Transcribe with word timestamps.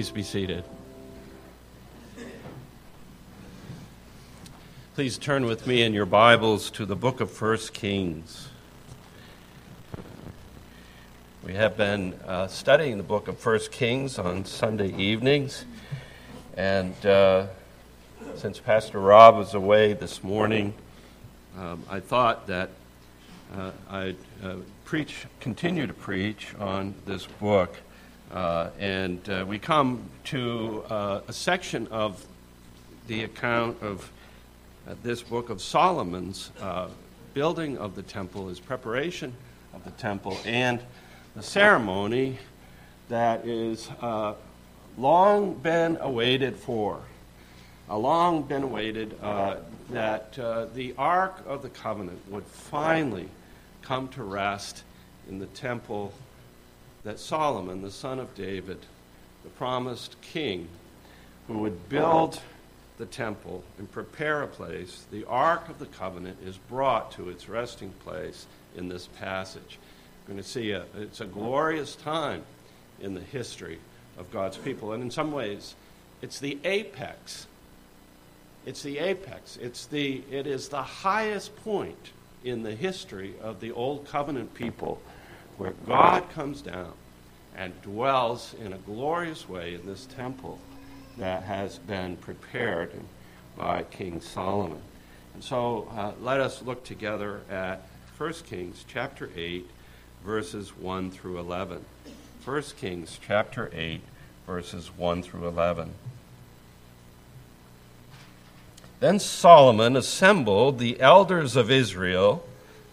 Please 0.00 0.10
be 0.12 0.22
seated. 0.22 0.64
Please 4.94 5.18
turn 5.18 5.44
with 5.44 5.66
me 5.66 5.82
in 5.82 5.92
your 5.92 6.06
Bibles 6.06 6.70
to 6.70 6.86
the 6.86 6.96
book 6.96 7.20
of 7.20 7.42
1 7.42 7.58
Kings. 7.74 8.48
We 11.44 11.54
have 11.54 11.76
been 11.76 12.14
uh, 12.26 12.46
studying 12.46 12.96
the 12.96 13.02
book 13.02 13.28
of 13.28 13.44
1 13.44 13.58
Kings 13.72 14.18
on 14.18 14.44
Sunday 14.44 14.94
evenings, 14.96 15.64
and 16.60 17.06
uh, 17.06 17.46
since 18.34 18.58
Pastor 18.58 19.00
Rob 19.00 19.34
was 19.34 19.54
away 19.54 19.94
this 19.94 20.22
morning, 20.22 20.74
um, 21.58 21.82
I 21.88 22.00
thought 22.00 22.48
that 22.48 22.68
uh, 23.56 23.70
I'd 23.88 24.16
uh, 24.44 24.56
preach, 24.84 25.24
continue 25.40 25.86
to 25.86 25.94
preach 25.94 26.54
on 26.60 26.94
this 27.06 27.24
book. 27.24 27.74
Uh, 28.30 28.68
and 28.78 29.26
uh, 29.30 29.46
we 29.48 29.58
come 29.58 30.02
to 30.24 30.84
uh, 30.90 31.22
a 31.26 31.32
section 31.32 31.86
of 31.86 32.26
the 33.06 33.24
account 33.24 33.82
of 33.82 34.12
this 35.02 35.22
book 35.22 35.48
of 35.48 35.62
Solomon's 35.62 36.50
building 37.32 37.78
of 37.78 37.94
the 37.94 38.02
temple, 38.02 38.48
his 38.48 38.60
preparation 38.60 39.32
of 39.72 39.82
the 39.84 39.92
temple, 39.92 40.36
and 40.44 40.78
the 41.34 41.42
ceremony 41.42 42.38
that 43.08 43.46
is 43.46 43.88
long 44.98 45.54
been 45.54 45.98
awaited 46.00 46.56
for. 46.56 47.00
A 47.88 47.98
long 47.98 48.42
been 48.42 48.62
awaited 48.62 49.16
uh, 49.20 49.56
that 49.90 50.38
uh, 50.38 50.66
the 50.74 50.94
Ark 50.96 51.42
of 51.46 51.62
the 51.62 51.68
Covenant 51.68 52.20
would 52.28 52.44
finally 52.44 53.28
come 53.82 54.08
to 54.08 54.22
rest 54.22 54.84
in 55.28 55.38
the 55.38 55.46
temple 55.46 56.12
that 57.02 57.18
Solomon, 57.18 57.82
the 57.82 57.90
son 57.90 58.18
of 58.18 58.34
David, 58.34 58.78
the 59.42 59.50
promised 59.50 60.20
king, 60.20 60.68
who 61.48 61.58
would 61.58 61.88
build 61.88 62.40
the 62.98 63.06
temple 63.06 63.64
and 63.78 63.90
prepare 63.90 64.42
a 64.42 64.46
place, 64.46 65.06
the 65.10 65.24
Ark 65.24 65.68
of 65.68 65.78
the 65.78 65.86
Covenant 65.86 66.36
is 66.44 66.58
brought 66.58 67.10
to 67.12 67.30
its 67.30 67.48
resting 67.48 67.90
place 68.04 68.46
in 68.76 68.88
this 68.88 69.06
passage. 69.18 69.78
We're 70.22 70.34
going 70.34 70.44
to 70.44 70.48
see 70.48 70.72
a, 70.72 70.84
it's 70.96 71.20
a 71.20 71.26
glorious 71.26 71.96
time 71.96 72.44
in 73.00 73.14
the 73.14 73.20
history 73.20 73.78
of 74.20 74.30
God's 74.30 74.58
people. 74.58 74.92
And 74.92 75.02
in 75.02 75.10
some 75.10 75.32
ways, 75.32 75.74
it's 76.22 76.38
the 76.38 76.58
apex. 76.64 77.46
It's 78.66 78.82
the 78.82 78.98
apex. 78.98 79.56
It's 79.60 79.86
the, 79.86 80.22
it 80.30 80.46
is 80.46 80.68
the 80.68 80.82
highest 80.82 81.56
point 81.64 82.10
in 82.44 82.62
the 82.62 82.74
history 82.74 83.34
of 83.42 83.60
the 83.60 83.72
Old 83.72 84.06
Covenant 84.06 84.52
people 84.54 85.00
where 85.56 85.72
God 85.86 86.30
comes 86.30 86.60
down 86.60 86.92
and 87.56 87.80
dwells 87.82 88.54
in 88.60 88.72
a 88.72 88.78
glorious 88.78 89.48
way 89.48 89.74
in 89.74 89.84
this 89.86 90.06
temple 90.06 90.58
that 91.18 91.42
has 91.42 91.78
been 91.78 92.16
prepared 92.16 92.92
by 93.56 93.82
King 93.84 94.20
Solomon. 94.20 94.80
And 95.34 95.42
so 95.42 95.88
uh, 95.96 96.12
let 96.20 96.40
us 96.40 96.62
look 96.62 96.84
together 96.84 97.40
at 97.50 97.82
1 98.16 98.32
Kings 98.46 98.84
chapter 98.86 99.30
8, 99.34 99.68
verses 100.24 100.76
1 100.76 101.10
through 101.10 101.38
11. 101.38 101.84
1 102.44 102.62
Kings 102.80 103.18
chapter 103.26 103.70
8, 103.74 104.00
verses 104.46 104.90
1 104.96 105.22
through 105.22 105.46
11. 105.46 105.92
Then 109.00 109.18
Solomon 109.18 109.96
assembled 109.96 110.78
the 110.78 111.00
elders 111.00 111.56
of 111.56 111.70
Israel 111.70 112.46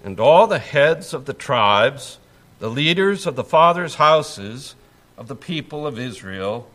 and 0.04 0.20
all 0.20 0.48
the 0.48 0.60
heads 0.60 1.14
of 1.14 1.26
the 1.26 1.34
tribes 1.34 2.20
the 2.60 2.70
leaders 2.70 3.28
of 3.28 3.36
the 3.36 3.44
fathers' 3.44 3.96
houses 3.96 4.76
of 5.18 5.28
the 5.28 5.36
people 5.36 5.86
of 5.86 6.00
Israel 6.00 6.68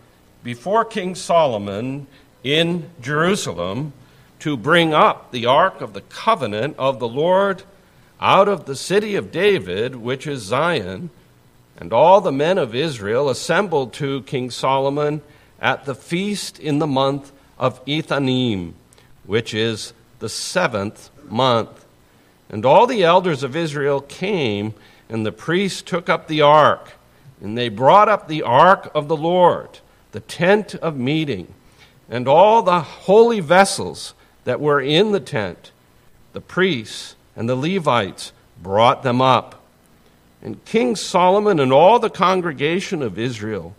before 0.45 0.85
King 0.85 1.15
Solomon 1.15 2.07
in 2.45 2.89
Jerusalem 3.01 3.93
to 4.41 4.57
bring 4.57 4.93
up 4.95 5.31
the 5.31 5.47
ark 5.47 5.81
of 5.81 5.93
the 5.93 6.01
covenant 6.03 6.77
of 6.79 6.99
the 6.99 7.09
Lord 7.09 7.63
out 8.21 8.49
of 8.49 8.67
the 8.67 8.77
city 8.77 9.15
of 9.17 9.33
David, 9.33 9.97
which 9.97 10.27
is 10.27 10.43
Zion. 10.43 11.11
And 11.83 11.93
all 11.93 12.21
the 12.21 12.31
men 12.31 12.59
of 12.59 12.77
Israel 12.77 13.29
assembled 13.29 13.93
to 13.95 14.23
King 14.23 14.53
Solomon 14.53 15.21
at 15.61 15.85
the 15.85 15.97
feast 15.97 16.61
in 16.61 16.79
the 16.79 16.87
month 16.87 17.33
of 17.59 17.85
Ethanim, 17.87 18.75
which 19.27 19.53
is 19.53 19.93
the 20.21 20.29
seventh 20.29 21.11
month. 21.29 21.85
And 22.49 22.65
all 22.65 22.87
the 22.87 23.03
elders 23.03 23.43
of 23.43 23.57
Israel 23.57 24.01
came 24.01 24.75
and 25.09 25.27
the 25.27 25.33
priests 25.33 25.83
took 25.83 26.09
up 26.09 26.29
the 26.29 26.41
ark, 26.41 26.93
and 27.41 27.59
they 27.59 27.69
brought 27.69 28.09
up 28.09 28.29
the 28.29 28.45
ark 28.45 28.89
of 28.95 29.09
the 29.09 29.17
Lord, 29.17 29.81
the 30.13 30.21
tent 30.21 30.77
of 30.77 30.97
meeting, 30.97 31.53
and 32.09 32.29
all 32.29 32.63
the 32.63 32.81
holy 32.81 33.41
vessels 33.41 34.15
that 34.45 34.61
were 34.61 34.81
in 34.81 35.11
the 35.11 35.19
tent. 35.19 35.73
The 36.33 36.41
priests 36.41 37.17
and 37.35 37.49
the 37.49 37.57
Levites 37.57 38.33
brought 38.63 39.03
them 39.03 39.21
up. 39.21 39.62
And 40.43 40.65
King 40.65 40.97
Solomon 40.97 41.61
and 41.61 41.73
all 41.73 41.99
the 41.99 42.11
congregation 42.11 43.03
of 43.03 43.19
Israel 43.19 43.75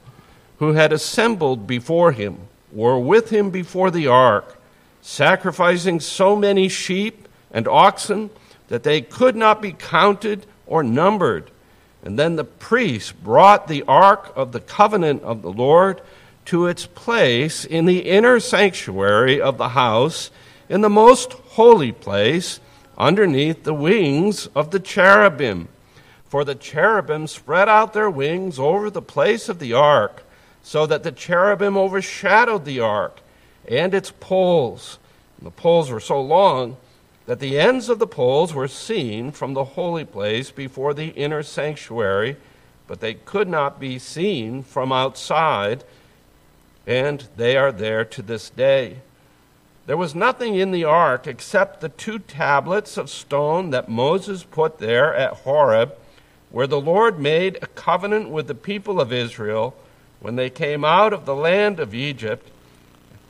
who 0.60 0.74
had 0.74 0.94
assembled 0.94 1.68
before 1.68 2.14
him 2.14 2.38
were 2.72 2.98
with 2.98 3.30
him 3.30 3.50
before 3.50 3.92
the 3.92 4.08
ark, 4.08 4.58
sacrificing 5.02 6.00
so 6.00 6.36
many 6.36 6.70
sheep 6.70 7.28
and 7.52 7.68
oxen 7.68 8.30
that 8.70 8.84
they 8.84 9.02
could 9.02 9.36
not 9.36 9.62
be 9.62 9.74
counted 9.74 10.46
or 10.66 10.82
numbered. 10.82 11.52
And 12.04 12.18
then 12.18 12.38
the 12.38 12.44
priests 12.44 13.12
brought 13.12 13.68
the 13.68 13.84
ark 13.84 14.32
of 14.36 14.52
the 14.52 14.60
covenant 14.60 15.22
of 15.24 15.42
the 15.42 15.52
Lord 15.52 16.02
to 16.46 16.68
its 16.68 16.86
place 16.86 17.66
in 17.66 17.86
the 17.86 18.00
inner 18.00 18.40
sanctuary 18.40 19.42
of 19.42 19.58
the 19.58 19.70
house, 19.70 20.32
in 20.70 20.82
the 20.82 20.90
most 20.90 21.34
holy 21.34 21.92
place, 21.92 22.60
underneath 22.98 23.64
the 23.64 23.74
wings 23.74 24.48
of 24.48 24.72
the 24.72 24.80
cherubim. 24.80 25.68
For 26.34 26.44
the 26.44 26.56
cherubim 26.56 27.28
spread 27.28 27.70
out 27.70 27.94
their 27.94 28.10
wings 28.10 28.58
over 28.58 28.90
the 28.90 29.04
place 29.04 29.50
of 29.50 29.60
the 29.60 29.74
ark, 29.74 30.24
so 30.64 30.88
that 30.88 31.04
the 31.04 31.12
cherubim 31.12 31.78
overshadowed 31.78 32.66
the 32.66 32.80
ark 32.80 33.20
and 33.68 33.94
its 33.94 34.12
poles. 34.20 34.98
And 35.38 35.46
the 35.46 35.52
poles 35.52 35.92
were 35.92 36.00
so 36.00 36.20
long 36.20 36.78
that 37.28 37.40
the 37.40 37.60
ends 37.60 37.88
of 37.88 38.00
the 38.00 38.08
poles 38.08 38.52
were 38.52 38.68
seen 38.68 39.32
from 39.32 39.54
the 39.54 39.64
holy 39.64 40.06
place 40.06 40.50
before 40.50 40.96
the 40.96 41.10
inner 41.10 41.44
sanctuary, 41.44 42.38
but 42.88 43.00
they 43.00 43.14
could 43.14 43.48
not 43.48 43.80
be 43.80 44.00
seen 44.00 44.64
from 44.64 44.92
outside, 44.92 45.84
and 46.88 47.28
they 47.38 47.56
are 47.58 47.72
there 47.72 48.04
to 48.06 48.24
this 48.24 48.50
day. 48.50 49.02
There 49.86 49.98
was 49.98 50.16
nothing 50.16 50.56
in 50.56 50.72
the 50.72 50.84
ark 50.84 51.28
except 51.28 51.80
the 51.80 51.90
two 51.90 52.18
tablets 52.18 52.98
of 52.98 53.12
stone 53.12 53.70
that 53.70 53.88
Moses 53.88 54.44
put 54.44 54.80
there 54.80 55.14
at 55.14 55.34
Horeb, 55.34 55.96
where 56.54 56.68
the 56.68 56.80
Lord 56.80 57.20
made 57.20 57.58
a 57.62 57.68
covenant 57.68 58.30
with 58.30 58.46
the 58.46 58.54
people 58.54 59.02
of 59.02 59.12
Israel 59.12 59.76
when 60.20 60.36
they 60.36 60.52
came 60.52 60.86
out 60.86 61.12
of 61.12 61.26
the 61.26 61.36
land 61.36 61.80
of 61.80 61.96
Egypt. 61.96 62.48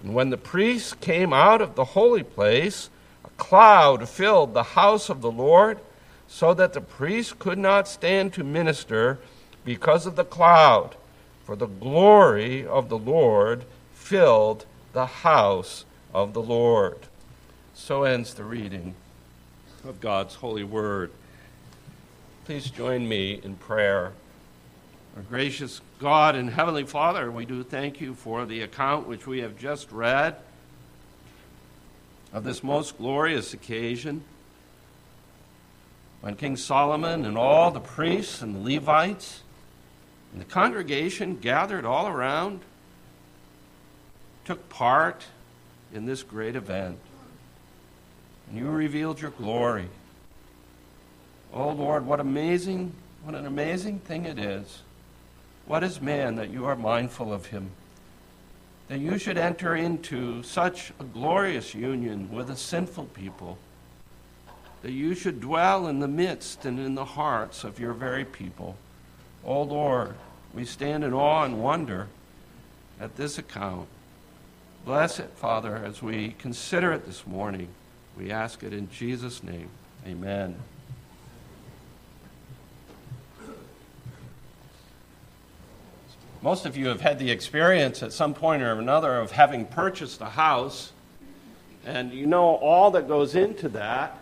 And 0.03 0.13
when 0.13 0.29
the 0.29 0.37
priests 0.37 0.93
came 0.93 1.31
out 1.31 1.61
of 1.61 1.75
the 1.75 1.85
holy 1.85 2.23
place, 2.23 2.89
a 3.23 3.29
cloud 3.41 4.09
filled 4.09 4.53
the 4.53 4.63
house 4.63 5.07
of 5.07 5.21
the 5.21 5.31
Lord, 5.31 5.79
so 6.27 6.53
that 6.53 6.73
the 6.73 6.81
priests 6.81 7.33
could 7.39 7.57
not 7.57 7.87
stand 7.87 8.33
to 8.33 8.43
minister 8.43 9.19
because 9.63 10.05
of 10.05 10.17
the 10.17 10.25
cloud, 10.25 10.97
for 11.45 11.55
the 11.55 11.67
glory 11.67 12.67
of 12.67 12.89
the 12.89 12.97
Lord 12.97 13.63
filled 13.93 14.65
the 14.91 15.05
house 15.05 15.85
of 16.13 16.33
the 16.33 16.41
Lord. 16.41 16.97
So 17.73 18.03
ends 18.03 18.33
the 18.33 18.43
reading 18.43 18.95
of 19.87 20.01
God's 20.01 20.35
holy 20.35 20.65
word. 20.65 21.09
Please 22.45 22.69
join 22.69 23.07
me 23.07 23.39
in 23.41 23.55
prayer. 23.55 24.11
Our 25.15 25.21
gracious 25.21 25.79
God 25.99 26.35
and 26.35 26.49
Heavenly 26.49 26.83
Father, 26.83 27.31
we 27.31 27.45
do 27.45 27.63
thank 27.63 28.01
you 28.01 28.15
for 28.15 28.45
the 28.45 28.63
account 28.63 29.07
which 29.07 29.25
we 29.25 29.39
have 29.39 29.57
just 29.57 29.89
read 29.93 30.35
of 32.33 32.43
this 32.43 32.61
most 32.61 32.97
glorious 32.97 33.53
occasion 33.53 34.25
when 36.19 36.35
King 36.35 36.57
Solomon 36.57 37.23
and 37.23 37.37
all 37.37 37.71
the 37.71 37.79
priests 37.79 38.41
and 38.41 38.55
the 38.55 38.75
Levites 38.75 39.41
and 40.33 40.41
the 40.41 40.45
congregation 40.45 41.37
gathered 41.37 41.85
all 41.85 42.07
around 42.07 42.59
took 44.43 44.67
part 44.67 45.23
in 45.93 46.05
this 46.05 46.23
great 46.23 46.57
event. 46.57 46.99
And 48.49 48.57
you 48.57 48.67
revealed 48.67 49.21
your 49.21 49.31
glory. 49.31 49.87
Oh 51.53 51.69
Lord, 51.69 52.05
what 52.05 52.19
amazing, 52.19 52.93
what 53.23 53.35
an 53.35 53.45
amazing 53.45 53.99
thing 53.99 54.25
it 54.25 54.39
is. 54.39 54.81
What 55.65 55.83
is 55.83 56.01
man 56.01 56.35
that 56.35 56.49
you 56.49 56.65
are 56.65 56.75
mindful 56.75 57.31
of 57.31 57.47
him? 57.47 57.71
that 58.87 58.99
you 58.99 59.17
should 59.17 59.37
enter 59.37 59.75
into 59.75 60.43
such 60.43 60.91
a 60.99 61.03
glorious 61.03 61.73
union 61.73 62.29
with 62.31 62.49
a 62.49 62.55
sinful 62.55 63.05
people, 63.05 63.57
that 64.81 64.91
you 64.91 65.15
should 65.15 65.39
dwell 65.39 65.87
in 65.87 65.99
the 65.99 66.07
midst 66.07 66.65
and 66.65 66.79
in 66.79 66.95
the 66.95 67.05
hearts 67.05 67.63
of 67.63 67.79
your 67.79 67.93
very 67.93 68.25
people. 68.25 68.75
Oh 69.45 69.63
Lord, 69.63 70.13
we 70.53 70.65
stand 70.65 71.03
in 71.03 71.13
awe 71.13 71.43
and 71.43 71.61
wonder 71.61 72.07
at 72.99 73.15
this 73.15 73.37
account. 73.37 73.87
Bless 74.85 75.17
it, 75.17 75.31
Father, 75.37 75.77
as 75.77 76.01
we 76.01 76.35
consider 76.37 76.91
it 76.91 77.05
this 77.05 77.25
morning. 77.25 77.69
We 78.17 78.31
ask 78.31 78.63
it 78.63 78.73
in 78.73 78.91
Jesus' 78.91 79.41
name. 79.41 79.69
Amen. 80.05 80.55
Most 86.43 86.65
of 86.65 86.75
you 86.75 86.87
have 86.87 86.99
had 86.99 87.19
the 87.19 87.31
experience 87.31 88.03
at 88.03 88.11
some 88.11 88.33
point 88.33 88.63
or 88.63 88.73
another 88.73 89.15
of 89.15 89.31
having 89.31 89.65
purchased 89.65 90.19
a 90.19 90.25
house, 90.25 90.91
and 91.85 92.11
you 92.11 92.25
know 92.25 92.55
all 92.55 92.91
that 92.91 93.07
goes 93.07 93.35
into 93.35 93.69
that, 93.69 94.19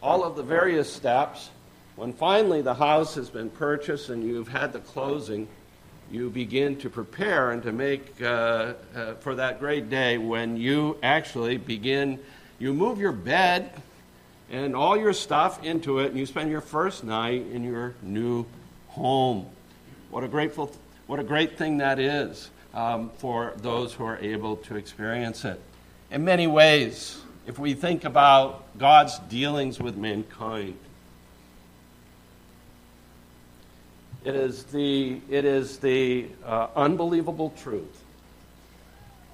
all 0.00 0.22
of 0.22 0.36
the 0.36 0.44
various 0.44 0.90
steps. 0.90 1.50
When 1.96 2.12
finally 2.12 2.62
the 2.62 2.74
house 2.74 3.16
has 3.16 3.28
been 3.28 3.50
purchased 3.50 4.08
and 4.08 4.22
you've 4.22 4.46
had 4.46 4.72
the 4.72 4.78
closing, 4.78 5.48
you 6.12 6.30
begin 6.30 6.76
to 6.76 6.88
prepare 6.88 7.50
and 7.50 7.60
to 7.64 7.72
make 7.72 8.22
uh, 8.22 8.74
uh, 8.94 9.14
for 9.14 9.34
that 9.34 9.58
great 9.58 9.90
day 9.90 10.16
when 10.16 10.56
you 10.56 10.96
actually 11.02 11.56
begin, 11.56 12.20
you 12.60 12.72
move 12.72 13.00
your 13.00 13.10
bed 13.10 13.72
and 14.48 14.76
all 14.76 14.96
your 14.96 15.12
stuff 15.12 15.64
into 15.64 15.98
it, 15.98 16.10
and 16.10 16.16
you 16.20 16.24
spend 16.24 16.52
your 16.52 16.60
first 16.60 17.02
night 17.02 17.44
in 17.50 17.64
your 17.64 17.96
new 18.00 18.46
home. 18.90 19.44
What 20.12 20.22
a 20.22 20.28
grateful 20.28 20.70
what 21.08 21.18
a 21.18 21.24
great 21.24 21.56
thing 21.56 21.78
that 21.78 21.98
is 21.98 22.50
um, 22.74 23.10
for 23.16 23.54
those 23.56 23.94
who 23.94 24.04
are 24.04 24.18
able 24.18 24.56
to 24.56 24.76
experience 24.76 25.42
it. 25.46 25.58
In 26.10 26.22
many 26.22 26.46
ways, 26.46 27.18
if 27.46 27.58
we 27.58 27.72
think 27.72 28.04
about 28.04 28.78
God's 28.78 29.18
dealings 29.20 29.80
with 29.80 29.96
mankind, 29.96 30.76
it 34.22 34.34
is 34.34 34.64
the, 34.64 35.18
it 35.30 35.46
is 35.46 35.78
the 35.78 36.26
uh, 36.44 36.66
unbelievable 36.76 37.54
truth. 37.56 38.04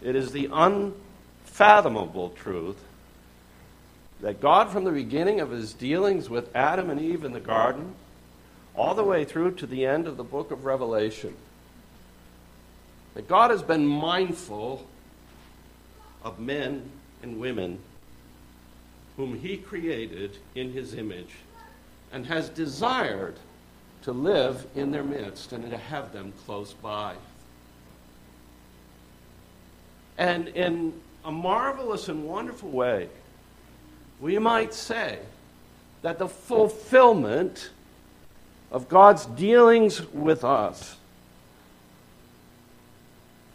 It 0.00 0.14
is 0.14 0.30
the 0.30 0.48
unfathomable 0.52 2.30
truth 2.30 2.78
that 4.20 4.40
God, 4.40 4.70
from 4.70 4.84
the 4.84 4.92
beginning 4.92 5.40
of 5.40 5.50
his 5.50 5.72
dealings 5.72 6.30
with 6.30 6.54
Adam 6.54 6.88
and 6.88 7.00
Eve 7.00 7.24
in 7.24 7.32
the 7.32 7.40
garden, 7.40 7.96
all 8.76 8.94
the 8.94 9.02
way 9.02 9.24
through 9.24 9.56
to 9.56 9.66
the 9.66 9.84
end 9.84 10.06
of 10.06 10.16
the 10.16 10.24
book 10.24 10.52
of 10.52 10.64
Revelation, 10.64 11.34
that 13.14 13.28
God 13.28 13.50
has 13.50 13.62
been 13.62 13.86
mindful 13.86 14.86
of 16.22 16.38
men 16.38 16.90
and 17.22 17.40
women 17.40 17.78
whom 19.16 19.38
He 19.38 19.56
created 19.56 20.36
in 20.54 20.72
His 20.72 20.94
image 20.94 21.30
and 22.12 22.26
has 22.26 22.48
desired 22.48 23.36
to 24.02 24.12
live 24.12 24.66
in 24.74 24.90
their 24.90 25.04
midst 25.04 25.52
and 25.52 25.70
to 25.70 25.78
have 25.78 26.12
them 26.12 26.32
close 26.44 26.74
by. 26.74 27.14
And 30.18 30.48
in 30.48 30.92
a 31.24 31.32
marvelous 31.32 32.08
and 32.08 32.24
wonderful 32.24 32.70
way, 32.70 33.08
we 34.20 34.38
might 34.38 34.74
say 34.74 35.18
that 36.02 36.18
the 36.18 36.28
fulfillment 36.28 37.70
of 38.70 38.88
God's 38.88 39.26
dealings 39.26 40.02
with 40.12 40.44
us 40.44 40.96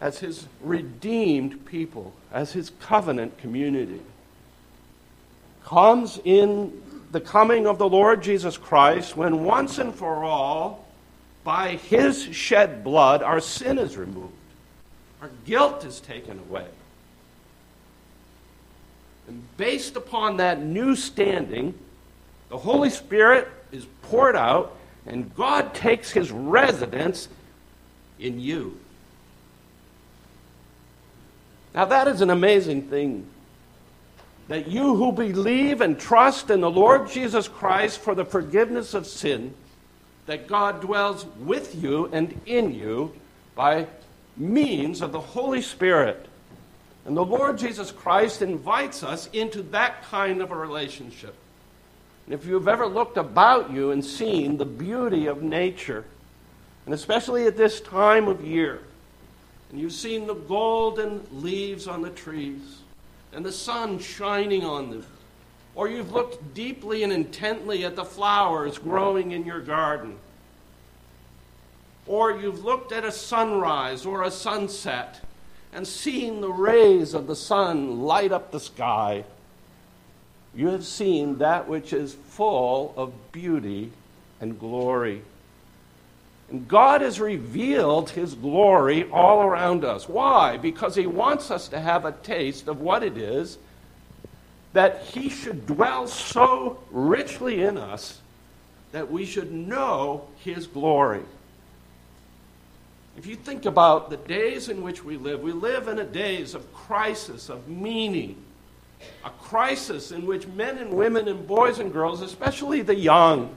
as 0.01 0.19
his 0.19 0.47
redeemed 0.61 1.65
people, 1.65 2.13
as 2.31 2.53
his 2.53 2.71
covenant 2.79 3.37
community, 3.37 4.01
comes 5.63 6.19
in 6.23 6.81
the 7.11 7.19
coming 7.19 7.67
of 7.67 7.77
the 7.77 7.89
Lord 7.89 8.23
Jesus 8.23 8.57
Christ 8.57 9.17
when 9.17 9.43
once 9.43 9.77
and 9.77 9.93
for 9.93 10.23
all, 10.23 10.87
by 11.43 11.75
his 11.75 12.23
shed 12.35 12.83
blood, 12.83 13.23
our 13.23 13.39
sin 13.39 13.77
is 13.77 13.97
removed, 13.97 14.33
our 15.21 15.29
guilt 15.45 15.85
is 15.85 15.99
taken 15.99 16.39
away. 16.39 16.67
And 19.27 19.43
based 19.57 19.95
upon 19.95 20.37
that 20.37 20.61
new 20.61 20.95
standing, 20.95 21.73
the 22.49 22.57
Holy 22.57 22.89
Spirit 22.89 23.47
is 23.71 23.85
poured 24.03 24.35
out, 24.35 24.75
and 25.05 25.33
God 25.35 25.73
takes 25.73 26.09
his 26.09 26.31
residence 26.31 27.27
in 28.19 28.39
you. 28.39 28.78
Now, 31.73 31.85
that 31.85 32.07
is 32.07 32.21
an 32.21 32.29
amazing 32.29 32.83
thing. 32.83 33.25
That 34.47 34.67
you 34.67 34.95
who 34.95 35.11
believe 35.11 35.81
and 35.81 35.99
trust 35.99 36.49
in 36.49 36.61
the 36.61 36.71
Lord 36.71 37.09
Jesus 37.09 37.47
Christ 37.47 37.99
for 37.99 38.15
the 38.15 38.25
forgiveness 38.25 38.93
of 38.93 39.05
sin, 39.05 39.53
that 40.25 40.47
God 40.47 40.81
dwells 40.81 41.25
with 41.39 41.75
you 41.75 42.09
and 42.11 42.39
in 42.45 42.73
you 42.73 43.13
by 43.55 43.87
means 44.35 45.01
of 45.01 45.11
the 45.11 45.19
Holy 45.19 45.61
Spirit. 45.61 46.25
And 47.05 47.15
the 47.15 47.25
Lord 47.25 47.57
Jesus 47.57 47.91
Christ 47.91 48.41
invites 48.41 49.03
us 49.03 49.29
into 49.33 49.61
that 49.63 50.03
kind 50.03 50.41
of 50.41 50.51
a 50.51 50.55
relationship. 50.55 51.35
And 52.25 52.33
if 52.33 52.45
you've 52.45 52.67
ever 52.67 52.85
looked 52.85 53.17
about 53.17 53.71
you 53.71 53.91
and 53.91 54.03
seen 54.03 54.57
the 54.57 54.65
beauty 54.65 55.27
of 55.27 55.41
nature, 55.41 56.05
and 56.85 56.93
especially 56.93 57.45
at 57.45 57.57
this 57.57 57.81
time 57.81 58.27
of 58.27 58.45
year, 58.45 58.81
and 59.69 59.79
you've 59.79 59.93
seen 59.93 60.27
the 60.27 60.33
golden 60.33 61.25
leaves 61.31 61.87
on 61.87 62.01
the 62.01 62.09
trees 62.09 62.79
and 63.33 63.45
the 63.45 63.51
sun 63.51 63.99
shining 63.99 64.63
on 64.63 64.89
them. 64.89 65.05
Or 65.75 65.87
you've 65.87 66.11
looked 66.11 66.53
deeply 66.53 67.03
and 67.03 67.13
intently 67.13 67.85
at 67.85 67.95
the 67.95 68.03
flowers 68.03 68.77
growing 68.77 69.31
in 69.31 69.45
your 69.45 69.61
garden. 69.61 70.17
Or 72.07 72.31
you've 72.31 72.65
looked 72.65 72.91
at 72.91 73.05
a 73.05 73.11
sunrise 73.11 74.05
or 74.05 74.23
a 74.23 74.31
sunset 74.31 75.21
and 75.71 75.87
seen 75.87 76.41
the 76.41 76.51
rays 76.51 77.13
of 77.13 77.27
the 77.27 77.35
sun 77.35 78.01
light 78.01 78.31
up 78.31 78.51
the 78.51 78.59
sky. 78.59 79.23
You 80.55 80.69
have 80.69 80.85
seen 80.85 81.37
that 81.37 81.67
which 81.67 81.93
is 81.93 82.13
full 82.13 82.93
of 82.97 83.13
beauty 83.31 83.91
and 84.41 84.59
glory. 84.59 85.21
And 86.49 86.67
God 86.67 87.01
has 87.01 87.19
revealed 87.19 88.09
his 88.09 88.33
glory 88.33 89.09
all 89.11 89.43
around 89.43 89.85
us. 89.85 90.09
Why? 90.09 90.57
Because 90.57 90.95
he 90.95 91.05
wants 91.05 91.51
us 91.51 91.67
to 91.69 91.79
have 91.79 92.05
a 92.05 92.11
taste 92.11 92.67
of 92.67 92.81
what 92.81 93.03
it 93.03 93.17
is 93.17 93.57
that 94.73 95.01
he 95.01 95.29
should 95.29 95.65
dwell 95.65 96.07
so 96.07 96.79
richly 96.91 97.61
in 97.63 97.77
us 97.77 98.19
that 98.91 99.11
we 99.11 99.25
should 99.25 99.51
know 99.51 100.27
his 100.43 100.67
glory. 100.67 101.23
If 103.17 103.25
you 103.25 103.35
think 103.35 103.65
about 103.65 104.09
the 104.09 104.17
days 104.17 104.69
in 104.69 104.81
which 104.81 105.03
we 105.03 105.17
live, 105.17 105.41
we 105.41 105.51
live 105.51 105.87
in 105.87 105.99
a 105.99 106.05
days 106.05 106.53
of 106.53 106.71
crisis, 106.73 107.49
of 107.49 107.67
meaning, 107.67 108.37
a 109.25 109.29
crisis 109.29 110.11
in 110.11 110.25
which 110.25 110.47
men 110.47 110.77
and 110.77 110.93
women 110.93 111.27
and 111.27 111.47
boys 111.47 111.79
and 111.79 111.91
girls, 111.91 112.21
especially 112.21 112.81
the 112.81 112.95
young, 112.95 113.55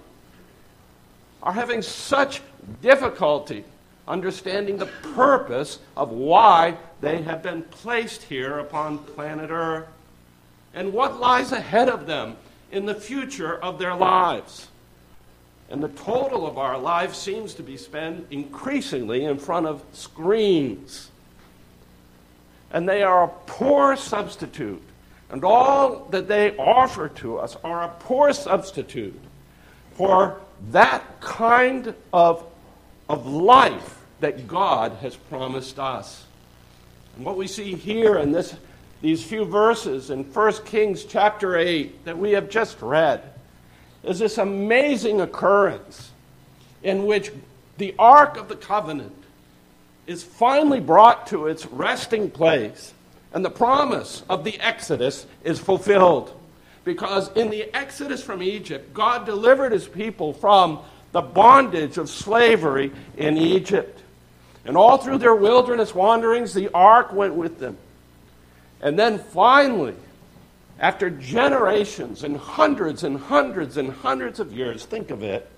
are 1.43 1.53
having 1.53 1.83
such 1.83 2.43
difficulty 2.81 3.65
understanding 4.07 4.77
the 4.77 4.87
purpose 5.15 5.79
of 5.97 6.11
why 6.11 6.77
they 7.01 7.23
have 7.23 7.43
been 7.43 7.63
placed 7.63 8.23
here 8.23 8.59
upon 8.59 8.99
planet 8.99 9.51
Earth 9.51 9.87
and 10.75 10.93
what 10.93 11.21
lies 11.21 11.53
ahead 11.53 11.89
of 11.89 12.07
them 12.07 12.37
in 12.71 12.87
the 12.87 12.95
future 12.95 13.59
of 13.59 13.79
their 13.79 13.95
lives. 13.95 14.69
And 15.71 15.83
the 15.83 15.89
total 15.89 16.47
of 16.47 16.59
our 16.59 16.79
lives 16.79 17.17
seems 17.17 17.55
to 17.55 17.63
be 17.63 17.77
spent 17.77 18.27
increasingly 18.31 19.25
in 19.25 19.39
front 19.39 19.67
of 19.67 19.83
screens. 19.93 21.11
And 22.73 22.89
they 22.89 23.03
are 23.03 23.25
a 23.25 23.29
poor 23.47 23.97
substitute. 23.97 24.83
And 25.31 25.45
all 25.45 26.07
that 26.11 26.29
they 26.29 26.57
offer 26.57 27.09
to 27.09 27.39
us 27.39 27.57
are 27.65 27.85
a 27.85 27.89
poor 27.89 28.33
substitute 28.35 29.19
for 29.95 30.42
that 30.71 31.21
kind 31.21 31.95
of, 32.13 32.47
of 33.09 33.27
life 33.27 33.99
that 34.21 34.47
God 34.47 34.93
has 35.01 35.17
promised 35.17 35.79
us. 35.79 36.25
And 37.17 37.25
what 37.25 37.37
we 37.37 37.47
see 37.47 37.75
here 37.75 38.19
in 38.19 38.33
this, 38.33 38.55
these 39.01 39.23
few 39.23 39.45
verses 39.45 40.11
in 40.11 40.25
1 40.25 40.53
Kings 40.65 41.05
chapter 41.05 41.57
8 41.57 42.05
that 42.05 42.17
we 42.17 42.33
have 42.33 42.49
just 42.49 42.81
read 42.81 43.23
is 44.03 44.19
this 44.19 44.39
amazing 44.39 45.21
occurrence 45.21 46.11
in 46.83 47.07
which 47.07 47.33
the 47.79 47.95
Ark 47.99 48.37
of 48.37 48.49
the 48.49 48.57
Covenant 48.57 49.13
is 50.07 50.23
finally 50.23 50.81
brought 50.81 51.27
to 51.29 51.47
its 51.47 51.67
resting 51.67 52.31
place, 52.31 52.93
and 53.33 53.45
the 53.45 53.51
promise 53.51 54.25
of 54.29 54.45
the 54.45 54.59
Exodus 54.61 55.27
is 55.45 55.59
fulfilled. 55.59 56.39
Because 56.85 57.31
in 57.37 57.51
the 57.51 57.75
exodus 57.75 58.23
from 58.23 58.43
Egypt, 58.43 58.93
God 58.93 59.25
delivered 59.25 59.73
his 59.73 59.87
people 59.87 60.33
from 60.33 60.81
the 61.13 61.21
bondage 61.21 61.99
of 61.99 62.09
slavery 62.09 62.91
in 63.17 63.37
Egypt. 63.37 64.01
And 64.65 64.77
all 64.77 64.99
through 64.99 65.19
their 65.19 65.35
wilderness 65.35 65.95
wanderings, 65.95 66.55
the 66.55 66.71
ark 66.73 67.13
went 67.13 67.35
with 67.35 67.59
them. 67.59 67.77
And 68.81 68.99
then 68.99 69.19
finally, 69.19 69.95
after 70.79 71.11
generations 71.11 72.25
and 72.25 72.37
hundreds 72.37 73.05
and 73.05 73.17
hundreds 73.17 73.77
and 73.77 73.93
hundreds 73.93 74.41
of 74.41 74.53
years, 74.53 74.85
think 74.85 75.11
of 75.11 75.23
it, 75.23 75.49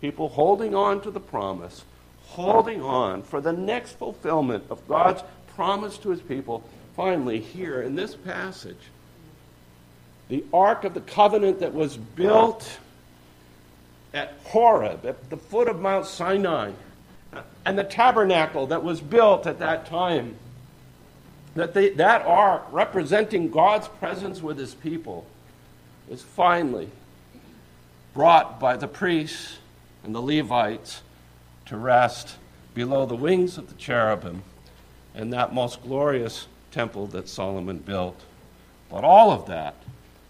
people 0.00 0.28
holding 0.28 0.74
on 0.74 1.00
to 1.02 1.10
the 1.10 1.20
promise, 1.20 1.84
holding 2.22 2.80
on 2.80 3.22
for 3.22 3.40
the 3.40 3.52
next 3.52 3.92
fulfillment 3.98 4.64
of 4.70 4.86
God's 4.88 5.22
promise 5.54 5.98
to 5.98 6.10
his 6.10 6.20
people, 6.20 6.62
finally, 6.96 7.40
here 7.40 7.82
in 7.82 7.96
this 7.96 8.14
passage, 8.14 8.78
the 10.30 10.44
Ark 10.54 10.84
of 10.84 10.94
the 10.94 11.00
Covenant 11.00 11.58
that 11.58 11.74
was 11.74 11.96
built 11.96 12.78
at 14.14 14.32
Horeb, 14.44 15.04
at 15.04 15.28
the 15.28 15.36
foot 15.36 15.68
of 15.68 15.80
Mount 15.80 16.06
Sinai, 16.06 16.70
and 17.66 17.76
the 17.76 17.84
tabernacle 17.84 18.68
that 18.68 18.82
was 18.82 19.00
built 19.00 19.46
at 19.46 19.58
that 19.58 19.86
time, 19.86 20.36
that 21.56 21.74
they, 21.74 21.90
that 21.90 22.24
ark 22.26 22.64
representing 22.70 23.50
God's 23.50 23.88
presence 23.88 24.40
with 24.40 24.56
his 24.56 24.72
people 24.72 25.26
is 26.08 26.22
finally 26.22 26.88
brought 28.14 28.60
by 28.60 28.76
the 28.76 28.88
priests 28.88 29.58
and 30.04 30.14
the 30.14 30.22
Levites 30.22 31.02
to 31.66 31.76
rest 31.76 32.36
below 32.72 33.04
the 33.04 33.16
wings 33.16 33.58
of 33.58 33.68
the 33.68 33.74
cherubim 33.74 34.44
in 35.14 35.30
that 35.30 35.52
most 35.52 35.82
glorious 35.82 36.46
temple 36.70 37.08
that 37.08 37.28
Solomon 37.28 37.78
built. 37.78 38.20
But 38.88 39.02
all 39.02 39.32
of 39.32 39.46
that 39.46 39.74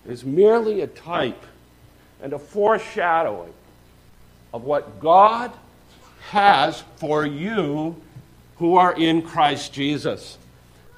is 0.07 0.25
merely 0.25 0.81
a 0.81 0.87
type 0.87 1.45
and 2.23 2.33
a 2.33 2.39
foreshadowing 2.39 3.53
of 4.53 4.65
what 4.65 5.01
God 5.01 5.53
has 6.31 6.83
for 6.97 7.25
you 7.25 7.97
who 8.57 8.77
are 8.77 8.93
in 8.93 9.23
Christ 9.23 9.73
Jesus. 9.73 10.39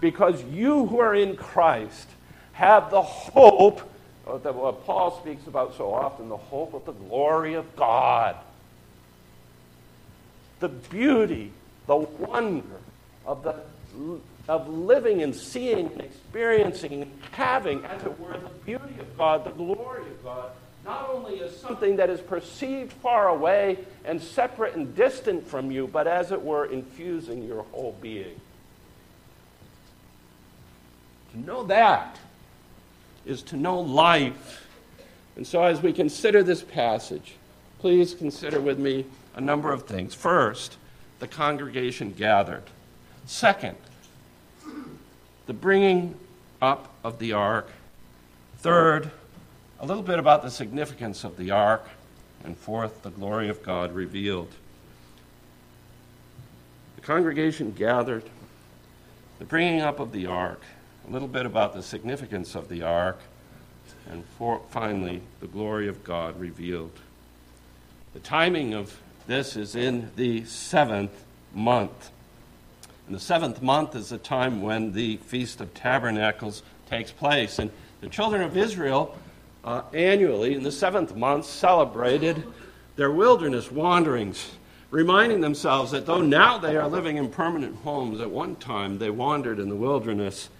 Because 0.01 0.43
you 0.45 0.87
who 0.87 0.99
are 0.99 1.15
in 1.15 1.37
Christ 1.37 2.09
have 2.53 2.91
the 2.91 3.03
hope 3.03 3.89
oh, 4.27 4.39
that 4.39 4.55
what 4.55 4.85
Paul 4.85 5.21
speaks 5.21 5.47
about 5.47 5.77
so 5.77 5.93
often 5.93 6.29
the 6.29 6.37
hope 6.37 6.75
of 6.75 6.85
the 6.85 6.93
glory 6.93 7.55
of 7.55 7.77
God. 7.77 8.37
The 10.61 10.69
beauty, 10.69 11.53
the 11.87 11.97
wonder 11.97 12.79
of, 13.27 13.43
the, 13.43 13.57
of 14.49 14.69
living 14.69 15.23
and 15.23 15.35
seeing 15.35 15.91
and 15.93 16.01
experiencing 16.01 17.03
and 17.03 17.13
having, 17.31 17.85
as 17.85 18.03
it 18.03 18.19
were, 18.19 18.33
the 18.33 18.49
beauty 18.65 18.99
of 18.99 19.17
God, 19.17 19.45
the 19.45 19.51
glory 19.51 20.03
of 20.03 20.25
God 20.25 20.51
not 20.85 21.09
only 21.11 21.41
as 21.41 21.57
something 21.57 21.97
that 21.97 22.11
is 22.11 22.21
perceived 22.21 22.93
far 22.93 23.29
away 23.29 23.79
and 24.05 24.21
separate 24.21 24.75
and 24.75 24.97
distant 24.97 25.47
from 25.47 25.71
you, 25.71 25.87
but 25.87 26.07
as 26.07 26.33
it 26.33 26.43
were, 26.43 26.67
infusing 26.67 27.45
your 27.45 27.63
whole 27.71 27.97
being. 28.01 28.41
To 31.33 31.41
know 31.41 31.63
that 31.65 32.19
is 33.25 33.43
to 33.45 33.57
know 33.57 33.81
life. 33.81 34.67
And 35.37 35.47
so, 35.47 35.63
as 35.63 35.81
we 35.81 35.93
consider 35.93 36.43
this 36.43 36.63
passage, 36.63 37.35
please 37.79 38.15
consider 38.15 38.61
with 38.61 38.79
me 38.79 39.07
a 39.37 39.41
number 39.41 39.73
of 39.73 39.85
things. 39.85 40.15
First, 40.15 40.77
the 41.21 41.29
congregation 41.29 42.13
gathered. 42.13 42.65
Second, 43.25 43.77
the 45.53 45.59
bringing 45.59 46.15
up 46.63 46.91
of 47.05 47.19
the 47.19 47.35
ark. 47.35 47.69
Third, 48.61 49.11
a 49.81 49.85
little 49.85 50.03
bit 50.03 50.19
about 50.19 50.43
the 50.43 50.51
significance 50.51 51.25
of 51.25 51.37
the 51.37 51.51
ark, 51.51 51.87
and 52.43 52.57
fourth, 52.57 53.03
the 53.03 53.11
glory 53.11 53.51
of 53.51 53.63
God 53.63 53.95
revealed. 53.95 54.49
The 56.97 57.03
congregation 57.03 57.73
gathered, 57.73 58.25
the 59.39 59.45
bringing 59.45 59.83
up 59.83 60.01
of 60.01 60.13
the 60.13 60.25
ark, 60.25 60.63
a 61.07 61.13
little 61.13 61.29
bit 61.29 61.45
about 61.45 61.75
the 61.75 61.83
significance 61.83 62.55
of 62.55 62.71
the 62.71 62.81
ark, 62.81 63.21
and 64.09 64.25
for, 64.39 64.63
finally, 64.71 65.21
the 65.41 65.49
glory 65.49 65.87
of 65.87 66.03
God 66.03 66.41
revealed. 66.41 66.99
The 68.15 68.21
timing 68.21 68.73
of 68.73 68.99
this 69.27 69.55
is 69.55 69.77
in 69.77 70.13
the 70.17 70.47
seventh 70.47 71.25
month. 71.55 72.11
And 73.07 73.15
the 73.17 73.21
seventh 73.21 73.63
month 73.63 73.95
is 73.95 74.11
the 74.11 74.19
time 74.19 74.63
when 74.63 74.93
the 74.93 75.17
Feast 75.19 75.61
of 75.61 75.75
Tabernacles 75.75 76.63
takes 76.89 77.11
place. 77.11 77.59
And 77.59 77.71
the 78.01 78.09
children 78.09 78.43
of 78.43 78.57
Israel 78.57 79.17
uh, 79.65 79.83
annually 79.93 80.55
in 80.55 80.63
the 80.63 80.73
seventh 80.73 81.15
month 81.17 81.47
celebrated 81.47 82.45
their 82.97 83.11
wilderness 83.11 83.71
wanderings, 83.71 84.53
reminding 84.91 85.41
themselves 85.41 85.93
that 85.93 86.07
though 86.07 86.21
now 86.21 86.59
they 86.59 86.77
are 86.77 86.89
living 86.89 87.17
in 87.17 87.29
permanent 87.29 87.77
homes, 87.77 88.21
at 88.21 88.31
one 88.31 88.57
time 88.57 88.99
they 88.99 89.11
wandered 89.11 89.59
in 89.59 89.69
the 89.69 89.77
wilderness 89.77 90.51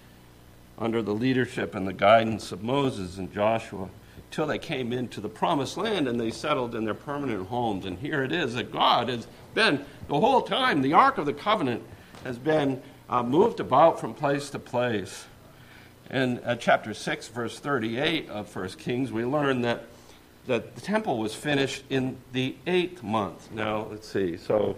under 0.77 1.01
the 1.01 1.13
leadership 1.13 1.75
and 1.75 1.87
the 1.87 1.93
guidance 1.93 2.51
of 2.51 2.63
Moses 2.63 3.17
and 3.17 3.31
Joshua 3.31 3.89
till 4.31 4.47
they 4.47 4.57
came 4.57 4.91
into 4.91 5.21
the 5.21 5.29
promised 5.29 5.77
land 5.77 6.07
and 6.07 6.19
they 6.19 6.31
settled 6.31 6.73
in 6.73 6.85
their 6.85 6.95
permanent 6.95 7.47
homes. 7.47 7.85
And 7.85 7.99
here 7.99 8.23
it 8.23 8.31
is 8.31 8.55
that 8.55 8.71
God 8.71 9.07
has 9.09 9.27
been, 9.53 9.85
the 10.07 10.19
whole 10.19 10.41
time, 10.41 10.81
the 10.81 10.93
Ark 10.93 11.19
of 11.19 11.27
the 11.27 11.33
Covenant 11.33 11.83
has 12.23 12.37
been 12.37 12.81
uh, 13.09 13.23
moved 13.23 13.59
about 13.59 13.99
from 13.99 14.13
place 14.13 14.49
to 14.51 14.59
place. 14.59 15.25
In 16.09 16.39
uh, 16.39 16.55
chapter 16.55 16.93
6, 16.93 17.27
verse 17.29 17.59
38 17.59 18.29
of 18.29 18.53
1 18.53 18.69
Kings, 18.69 19.11
we 19.11 19.25
learn 19.25 19.61
that, 19.61 19.83
that 20.47 20.75
the 20.75 20.81
temple 20.81 21.17
was 21.17 21.33
finished 21.33 21.83
in 21.89 22.17
the 22.31 22.55
eighth 22.67 23.03
month. 23.03 23.51
Now, 23.51 23.87
let's 23.89 24.07
see. 24.07 24.37
So 24.37 24.77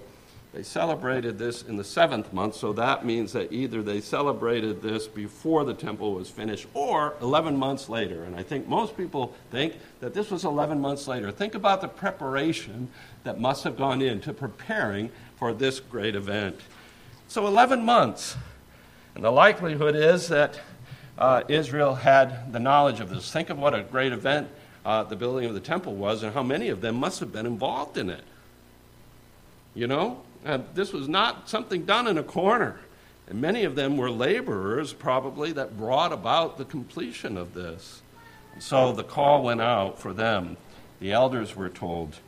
they 0.53 0.63
celebrated 0.63 1.37
this 1.37 1.63
in 1.63 1.75
the 1.75 1.83
seventh 1.83 2.31
month, 2.31 2.55
so 2.55 2.71
that 2.73 3.05
means 3.05 3.33
that 3.33 3.51
either 3.51 3.83
they 3.83 3.99
celebrated 3.99 4.81
this 4.81 5.05
before 5.05 5.65
the 5.65 5.73
temple 5.73 6.13
was 6.13 6.29
finished 6.29 6.67
or 6.73 7.15
11 7.21 7.57
months 7.57 7.89
later. 7.89 8.23
And 8.23 8.35
I 8.35 8.43
think 8.43 8.65
most 8.65 8.95
people 8.95 9.35
think 9.51 9.73
that 9.99 10.13
this 10.13 10.31
was 10.31 10.45
11 10.45 10.79
months 10.79 11.09
later. 11.09 11.29
Think 11.31 11.55
about 11.55 11.81
the 11.81 11.89
preparation 11.89 12.87
that 13.25 13.39
must 13.39 13.65
have 13.65 13.77
gone 13.77 14.01
into 14.01 14.31
preparing 14.31 15.11
for 15.35 15.53
this 15.53 15.81
great 15.81 16.15
event. 16.15 16.57
So, 17.27 17.47
11 17.47 17.83
months. 17.83 18.37
And 19.15 19.23
the 19.23 19.31
likelihood 19.31 19.95
is 19.95 20.27
that 20.27 20.59
uh, 21.17 21.43
Israel 21.47 21.95
had 21.95 22.51
the 22.51 22.59
knowledge 22.59 22.99
of 22.99 23.09
this. 23.09 23.31
Think 23.31 23.49
of 23.49 23.57
what 23.57 23.73
a 23.73 23.81
great 23.81 24.11
event 24.11 24.49
uh, 24.85 25.03
the 25.03 25.15
building 25.15 25.45
of 25.45 25.53
the 25.53 25.59
temple 25.59 25.95
was 25.95 26.21
and 26.21 26.33
how 26.33 26.43
many 26.43 26.69
of 26.69 26.81
them 26.81 26.95
must 26.95 27.19
have 27.21 27.31
been 27.31 27.45
involved 27.45 27.97
in 27.97 28.09
it. 28.09 28.23
You 29.73 29.87
know, 29.87 30.21
uh, 30.45 30.59
this 30.73 30.93
was 30.93 31.07
not 31.07 31.49
something 31.49 31.85
done 31.85 32.07
in 32.07 32.17
a 32.17 32.23
corner. 32.23 32.79
And 33.27 33.41
many 33.41 33.63
of 33.63 33.75
them 33.75 33.97
were 33.97 34.11
laborers, 34.11 34.93
probably, 34.93 35.51
that 35.53 35.77
brought 35.77 36.13
about 36.13 36.57
the 36.57 36.65
completion 36.65 37.37
of 37.37 37.53
this. 37.53 38.01
so 38.59 38.91
the 38.91 39.03
call 39.03 39.43
went 39.43 39.61
out 39.61 39.99
for 39.99 40.13
them. 40.13 40.57
The 40.99 41.11
elders 41.11 41.55
were 41.55 41.69
told. 41.69 42.19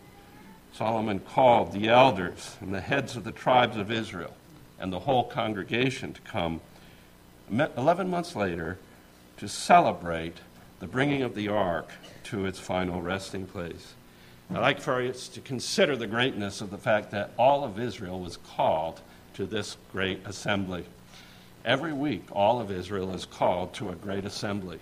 Solomon 0.73 1.19
called 1.19 1.71
the 1.71 1.87
elders 1.89 2.57
and 2.61 2.73
the 2.73 2.81
heads 2.81 3.15
of 3.15 3.23
the 3.23 3.31
tribes 3.31 3.77
of 3.77 3.91
Israel 3.91 4.33
and 4.79 4.91
the 4.91 5.00
whole 5.00 5.24
congregation 5.24 6.13
to 6.13 6.22
come 6.22 6.62
11 7.50 8.10
months 8.10 8.36
later 8.36 8.77
to 9.38 9.48
celebrate 9.48 10.38
the 10.79 10.88
bringing 10.88 11.22
of 11.22 11.36
the 11.36 11.48
ark 11.48 11.89
to 12.24 12.46
its 12.46 12.60
final 12.60 13.01
resting 13.01 13.46
place. 13.46 13.93
I'd 14.50 14.60
like 14.60 14.79
for 14.79 15.01
us 15.01 15.27
to 15.29 15.41
consider 15.41 15.96
the 15.96 16.07
greatness 16.07 16.62
of 16.62 16.69
the 16.69 16.77
fact 16.77 17.12
that 17.12 17.31
all 17.38 17.63
of 17.63 17.79
Israel 17.79 18.19
was 18.19 18.38
called 18.38 19.01
to 19.34 19.46
this 19.46 19.77
great 19.91 20.25
assembly. 20.25 20.86
Every 21.65 21.91
week, 21.93 22.24
all 22.31 22.62
of 22.62 22.72
Israel 22.72 23.13
is 23.13 23.25
called 23.25 23.74
to 23.75 23.89
a 23.89 23.96
great 23.96 24.24
assembly. 24.24 24.79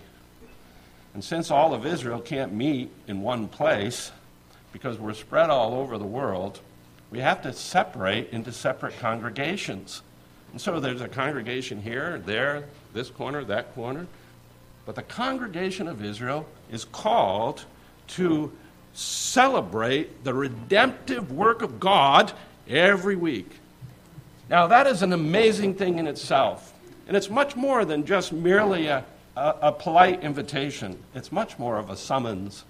And 1.14 1.24
since 1.24 1.50
all 1.50 1.74
of 1.74 1.84
Israel 1.84 2.20
can't 2.20 2.52
meet 2.52 2.90
in 3.08 3.22
one 3.22 3.48
place, 3.48 4.12
because 4.72 4.98
we're 4.98 5.14
spread 5.14 5.50
all 5.50 5.74
over 5.74 5.98
the 5.98 6.04
world, 6.04 6.60
we 7.10 7.20
have 7.20 7.42
to 7.42 7.52
separate 7.52 8.30
into 8.30 8.52
separate 8.52 8.98
congregations. 8.98 10.02
And 10.52 10.60
so 10.60 10.80
there's 10.80 11.00
a 11.00 11.08
congregation 11.08 11.80
here, 11.80 12.22
there, 12.24 12.64
this 12.92 13.10
corner, 13.10 13.44
that 13.44 13.74
corner. 13.74 14.06
But 14.84 14.94
the 14.94 15.02
congregation 15.02 15.88
of 15.88 16.04
Israel 16.04 16.46
is 16.70 16.84
called 16.84 17.64
to 18.08 18.52
celebrate 18.94 20.24
the 20.24 20.32
redemptive 20.32 21.30
work 21.30 21.62
of 21.62 21.78
God 21.78 22.32
every 22.68 23.16
week. 23.16 23.50
Now, 24.48 24.68
that 24.68 24.86
is 24.86 25.02
an 25.02 25.12
amazing 25.12 25.74
thing 25.74 25.98
in 25.98 26.06
itself. 26.06 26.72
And 27.08 27.16
it's 27.16 27.30
much 27.30 27.56
more 27.56 27.84
than 27.84 28.06
just 28.06 28.32
merely 28.32 28.86
a, 28.86 29.04
a, 29.36 29.54
a, 29.62 29.72
polite 29.72 30.22
invitation, 30.22 30.98
it's 31.14 31.30
much 31.30 31.58
more 31.58 31.78
of 31.78 31.90
a 31.90 31.96
summons. 31.96 32.64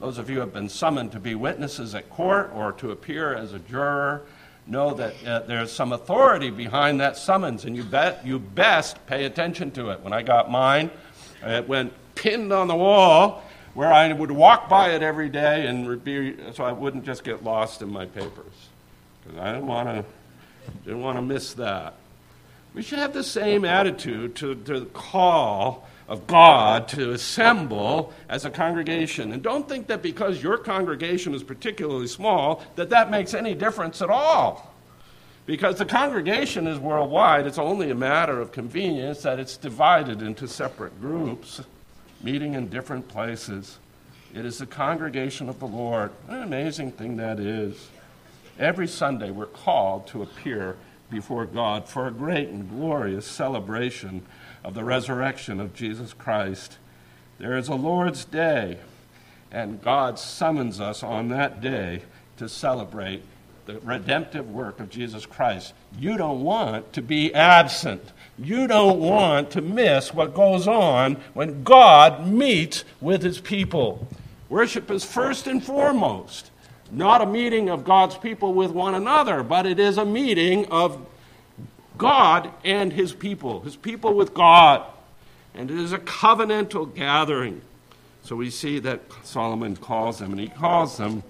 Those 0.00 0.18
of 0.18 0.28
you 0.28 0.36
who 0.36 0.40
have 0.40 0.52
been 0.52 0.68
summoned 0.68 1.12
to 1.12 1.20
be 1.20 1.34
witnesses 1.34 1.94
at 1.94 2.08
court 2.10 2.50
or 2.54 2.72
to 2.72 2.90
appear 2.90 3.34
as 3.34 3.52
a 3.52 3.58
juror 3.58 4.22
know 4.66 4.94
that 4.94 5.14
uh, 5.26 5.40
there's 5.40 5.72
some 5.72 5.92
authority 5.92 6.50
behind 6.50 7.00
that 7.00 7.16
summons, 7.16 7.64
and 7.64 7.74
you, 7.76 7.82
bet, 7.82 8.24
you 8.24 8.38
best 8.38 9.04
pay 9.06 9.24
attention 9.24 9.70
to 9.72 9.90
it. 9.90 10.00
When 10.00 10.12
I 10.12 10.22
got 10.22 10.50
mine, 10.50 10.90
it 11.42 11.66
went 11.66 11.92
pinned 12.14 12.52
on 12.52 12.68
the 12.68 12.76
wall 12.76 13.42
where 13.74 13.92
I 13.92 14.12
would 14.12 14.30
walk 14.30 14.68
by 14.68 14.90
it 14.90 15.02
every 15.02 15.28
day, 15.28 15.66
and 15.66 16.02
be, 16.04 16.36
so 16.52 16.64
I 16.64 16.72
wouldn't 16.72 17.04
just 17.04 17.24
get 17.24 17.42
lost 17.42 17.82
in 17.82 17.90
my 17.90 18.06
papers. 18.06 18.68
Because 19.24 19.40
I 19.40 19.52
didn't 19.52 19.66
want 19.66 19.88
to 19.88 20.04
Didn't 20.84 21.00
want 21.00 21.16
to 21.16 21.22
miss 21.22 21.54
that. 21.54 21.94
We 22.74 22.82
should 22.82 22.98
have 22.98 23.14
the 23.14 23.24
same 23.24 23.64
attitude 23.64 24.36
to, 24.36 24.54
to 24.54 24.80
the 24.80 24.86
call 24.86 25.88
of 26.08 26.26
God 26.26 26.88
to 26.88 27.12
assemble 27.12 28.12
as 28.28 28.46
a 28.46 28.50
congregation. 28.50 29.32
And 29.32 29.42
don't 29.42 29.68
think 29.68 29.86
that 29.88 30.02
because 30.02 30.42
your 30.42 30.56
congregation 30.56 31.34
is 31.34 31.42
particularly 31.42 32.06
small, 32.06 32.64
that 32.76 32.90
that 32.90 33.10
makes 33.10 33.34
any 33.34 33.54
difference 33.54 34.00
at 34.00 34.08
all. 34.08 34.74
Because 35.44 35.78
the 35.78 35.84
congregation 35.84 36.66
is 36.66 36.78
worldwide, 36.78 37.46
it's 37.46 37.58
only 37.58 37.90
a 37.90 37.94
matter 37.94 38.40
of 38.40 38.52
convenience 38.52 39.22
that 39.22 39.38
it's 39.38 39.56
divided 39.56 40.22
into 40.22 40.48
separate 40.48 40.98
groups, 41.00 41.62
meeting 42.22 42.54
in 42.54 42.68
different 42.68 43.08
places. 43.08 43.78
It 44.34 44.44
is 44.44 44.58
the 44.58 44.66
congregation 44.66 45.48
of 45.48 45.58
the 45.58 45.66
Lord. 45.66 46.10
What 46.26 46.38
an 46.38 46.42
amazing 46.42 46.92
thing 46.92 47.16
that 47.16 47.38
is. 47.38 47.88
Every 48.58 48.88
Sunday, 48.88 49.30
we're 49.30 49.46
called 49.46 50.06
to 50.08 50.22
appear 50.22 50.76
before 51.10 51.46
God 51.46 51.88
for 51.88 52.06
a 52.06 52.10
great 52.10 52.48
and 52.48 52.68
glorious 52.68 53.26
celebration 53.26 54.22
of 54.64 54.74
the 54.74 54.84
resurrection 54.84 55.60
of 55.60 55.74
Jesus 55.74 56.12
Christ. 56.12 56.78
There 57.38 57.56
is 57.56 57.68
a 57.68 57.74
Lord's 57.74 58.24
Day, 58.24 58.78
and 59.50 59.82
God 59.82 60.18
summons 60.18 60.80
us 60.80 61.02
on 61.02 61.28
that 61.28 61.60
day 61.60 62.02
to 62.36 62.48
celebrate 62.48 63.22
the 63.66 63.78
redemptive 63.80 64.50
work 64.50 64.80
of 64.80 64.88
Jesus 64.88 65.26
Christ. 65.26 65.74
You 65.98 66.16
don't 66.16 66.42
want 66.42 66.92
to 66.94 67.02
be 67.02 67.34
absent. 67.34 68.02
You 68.38 68.66
don't 68.66 68.98
want 68.98 69.50
to 69.52 69.60
miss 69.60 70.14
what 70.14 70.34
goes 70.34 70.66
on 70.66 71.16
when 71.34 71.64
God 71.64 72.26
meets 72.26 72.84
with 73.00 73.22
his 73.22 73.40
people. 73.40 74.08
Worship 74.48 74.90
is 74.90 75.04
first 75.04 75.46
and 75.46 75.62
foremost 75.62 76.50
not 76.90 77.20
a 77.20 77.26
meeting 77.26 77.68
of 77.68 77.84
God's 77.84 78.16
people 78.16 78.54
with 78.54 78.70
one 78.70 78.94
another, 78.94 79.42
but 79.42 79.66
it 79.66 79.78
is 79.78 79.98
a 79.98 80.04
meeting 80.04 80.66
of 80.66 81.06
God 81.98 82.50
and 82.64 82.92
his 82.92 83.12
people, 83.12 83.60
his 83.60 83.76
people 83.76 84.14
with 84.14 84.32
God. 84.32 84.84
And 85.54 85.70
it 85.70 85.78
is 85.78 85.92
a 85.92 85.98
covenantal 85.98 86.94
gathering. 86.94 87.60
So 88.22 88.36
we 88.36 88.50
see 88.50 88.78
that 88.80 89.00
Solomon 89.24 89.76
calls 89.76 90.18
them, 90.18 90.32
and 90.32 90.40
he 90.40 90.48
calls 90.48 90.96
them, 90.96 91.22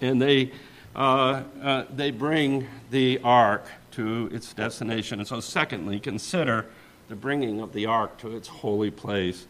and 0.00 0.20
they, 0.20 0.52
uh, 0.94 1.42
uh, 1.62 1.84
they 1.94 2.10
bring 2.10 2.66
the 2.90 3.20
ark 3.24 3.64
to 3.92 4.28
its 4.32 4.52
destination. 4.52 5.20
And 5.20 5.28
so, 5.28 5.40
secondly, 5.40 6.00
consider 6.00 6.66
the 7.08 7.14
bringing 7.14 7.60
of 7.60 7.72
the 7.72 7.86
ark 7.86 8.18
to 8.18 8.36
its 8.36 8.48
holy 8.48 8.90
place. 8.90 9.46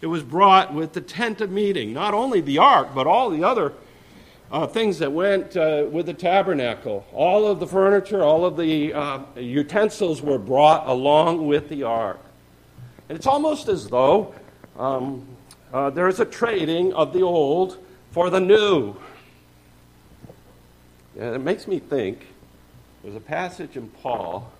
It 0.00 0.06
was 0.06 0.22
brought 0.22 0.72
with 0.72 0.92
the 0.92 1.00
tent 1.00 1.40
of 1.40 1.50
meeting, 1.50 1.92
not 1.92 2.14
only 2.14 2.40
the 2.40 2.58
ark, 2.58 2.88
but 2.94 3.06
all 3.06 3.30
the 3.30 3.44
other 3.44 3.72
uh, 4.50 4.66
things 4.66 4.98
that 4.98 5.12
went 5.12 5.56
uh, 5.56 5.86
with 5.90 6.06
the 6.06 6.14
tabernacle. 6.14 7.06
All 7.12 7.46
of 7.46 7.60
the 7.60 7.66
furniture, 7.66 8.22
all 8.22 8.44
of 8.44 8.56
the 8.56 8.92
uh, 8.92 9.20
utensils 9.36 10.22
were 10.22 10.38
brought 10.38 10.88
along 10.88 11.46
with 11.46 11.68
the 11.68 11.84
ark. 11.84 12.20
And 13.08 13.16
it's 13.16 13.26
almost 13.26 13.68
as 13.68 13.88
though 13.88 14.34
um, 14.76 15.26
uh, 15.72 15.90
there 15.90 16.08
is 16.08 16.20
a 16.20 16.24
trading 16.24 16.92
of 16.94 17.12
the 17.12 17.22
old 17.22 17.78
for 18.10 18.28
the 18.28 18.40
new. 18.40 18.96
And 21.18 21.34
it 21.34 21.40
makes 21.40 21.68
me 21.68 21.78
think 21.78 22.26
there's 23.02 23.16
a 23.16 23.20
passage 23.20 23.76
in 23.76 23.88
Paul 23.88 24.50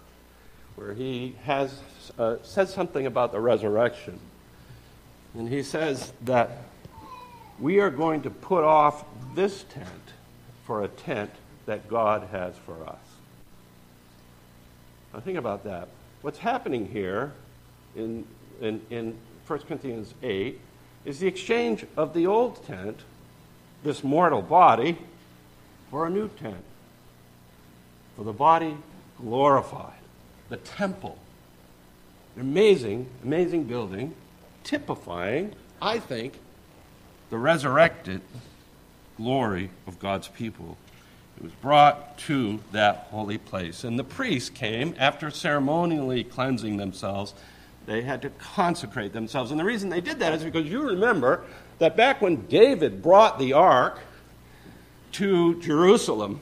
where 0.76 0.94
he 0.94 1.36
has 1.44 1.80
uh, 2.18 2.36
says 2.42 2.72
something 2.72 3.06
about 3.06 3.32
the 3.32 3.40
resurrection. 3.40 4.18
And 5.34 5.48
he 5.48 5.62
says 5.62 6.12
that 6.22 6.62
we 7.60 7.78
are 7.80 7.90
going 7.90 8.22
to 8.22 8.30
put 8.30 8.64
off 8.64 9.04
this 9.34 9.64
tent 9.64 9.86
for 10.64 10.82
a 10.82 10.88
tent 10.88 11.30
that 11.66 11.88
God 11.88 12.28
has 12.32 12.54
for 12.64 12.86
us. 12.86 12.98
Now, 15.12 15.20
think 15.20 15.38
about 15.38 15.64
that. 15.64 15.88
What's 16.22 16.38
happening 16.38 16.88
here 16.88 17.32
in, 17.96 18.26
in, 18.60 18.80
in 18.90 19.16
1 19.46 19.58
Corinthians 19.60 20.14
8 20.22 20.58
is 21.04 21.18
the 21.18 21.26
exchange 21.26 21.84
of 21.96 22.14
the 22.14 22.26
old 22.26 22.64
tent, 22.66 23.00
this 23.82 24.04
mortal 24.04 24.42
body, 24.42 24.98
for 25.90 26.06
a 26.06 26.10
new 26.10 26.28
tent, 26.28 26.62
for 28.16 28.24
the 28.24 28.32
body 28.32 28.76
glorified, 29.18 29.98
the 30.48 30.58
temple. 30.58 31.18
An 32.36 32.42
amazing, 32.42 33.08
amazing 33.24 33.64
building, 33.64 34.14
typifying, 34.62 35.54
I 35.82 35.98
think, 35.98 36.38
the 37.30 37.38
resurrected 37.38 38.20
glory 39.16 39.70
of 39.86 39.98
God's 39.98 40.28
people. 40.28 40.76
It 41.36 41.44
was 41.44 41.52
brought 41.52 42.18
to 42.18 42.60
that 42.72 43.08
holy 43.10 43.38
place. 43.38 43.84
And 43.84 43.98
the 43.98 44.04
priests 44.04 44.50
came 44.50 44.94
after 44.98 45.30
ceremonially 45.30 46.24
cleansing 46.24 46.76
themselves. 46.76 47.32
They 47.86 48.02
had 48.02 48.20
to 48.22 48.30
consecrate 48.30 49.12
themselves. 49.12 49.50
And 49.50 49.58
the 49.58 49.64
reason 49.64 49.88
they 49.88 50.02
did 50.02 50.18
that 50.18 50.34
is 50.34 50.44
because 50.44 50.66
you 50.66 50.82
remember 50.82 51.44
that 51.78 51.96
back 51.96 52.20
when 52.20 52.46
David 52.46 53.02
brought 53.02 53.38
the 53.38 53.54
ark 53.54 54.00
to 55.12 55.58
Jerusalem, 55.62 56.40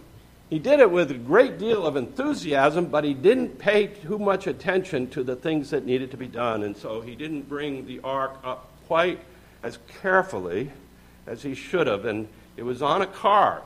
he 0.51 0.59
did 0.59 0.81
it 0.81 0.91
with 0.91 1.11
a 1.11 1.15
great 1.15 1.59
deal 1.59 1.87
of 1.87 1.97
enthusiasm, 1.97 2.87
but 2.87 3.05
he 3.05 3.15
didn't 3.15 3.59
pay 3.59 3.87
too 3.87 4.19
much 4.19 4.47
attention 4.47 5.09
to 5.11 5.23
the 5.23 5.37
things 5.37 5.71
that 5.71 5.85
needed 5.85 6.11
to 6.11 6.17
be 6.17 6.27
done. 6.27 6.63
And 6.63 6.77
so 6.77 7.03
he 7.03 7.15
didn't 7.15 7.49
bring 7.49 7.87
the 7.87 8.01
ark 8.03 8.37
up 8.43 8.69
quite 8.87 9.21
as 9.63 9.79
carefully 10.01 10.71
as 11.27 11.43
he 11.43 11.55
should 11.55 11.87
have. 11.87 12.05
And 12.05 12.29
it 12.57 12.63
was 12.63 12.83
on 12.83 13.03
a 13.03 13.07
cart. 13.07 13.65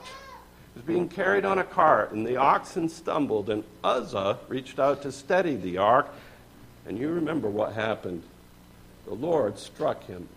It 0.74 0.78
was 0.78 0.84
being 0.84 1.08
carried 1.08 1.44
on 1.44 1.58
a 1.58 1.64
cart, 1.64 2.12
and 2.12 2.26
the 2.26 2.36
oxen 2.36 2.88
stumbled, 2.88 3.50
and 3.50 3.62
Uzzah 3.84 4.38
reached 4.48 4.78
out 4.78 5.02
to 5.02 5.12
steady 5.12 5.56
the 5.56 5.78
ark. 5.78 6.08
And 6.86 6.98
you 6.98 7.10
remember 7.10 7.48
what 7.48 7.74
happened. 7.74 8.22
The 9.06 9.14
Lord 9.14 9.58
struck 9.58 10.04
him. 10.06 10.28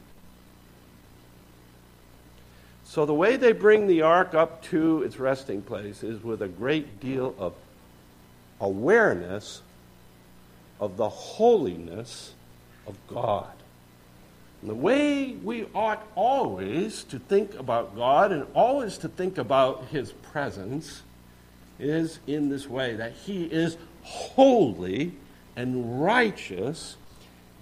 So, 2.83 3.05
the 3.05 3.13
way 3.13 3.35
they 3.35 3.51
bring 3.51 3.87
the 3.87 4.03
ark 4.03 4.33
up 4.33 4.61
to 4.65 5.01
its 5.03 5.17
resting 5.17 5.61
place 5.61 6.03
is 6.03 6.23
with 6.23 6.41
a 6.41 6.47
great 6.47 6.99
deal 6.99 7.33
of 7.39 7.53
awareness 8.61 9.61
of 10.79 10.97
the 10.97 11.09
holiness 11.09 12.33
of 12.85 12.95
God. 13.07 13.54
And 14.65 14.71
the 14.71 14.81
way 14.81 15.35
we 15.43 15.67
ought 15.75 16.07
always 16.15 17.03
to 17.03 17.19
think 17.19 17.53
about 17.53 17.95
God 17.95 18.31
and 18.31 18.47
always 18.55 18.97
to 18.97 19.07
think 19.07 19.37
about 19.37 19.85
His 19.89 20.11
presence 20.11 21.03
is 21.77 22.17
in 22.25 22.49
this 22.49 22.67
way 22.67 22.95
that 22.95 23.11
He 23.11 23.43
is 23.43 23.77
holy 24.01 25.11
and 25.55 26.03
righteous, 26.03 26.97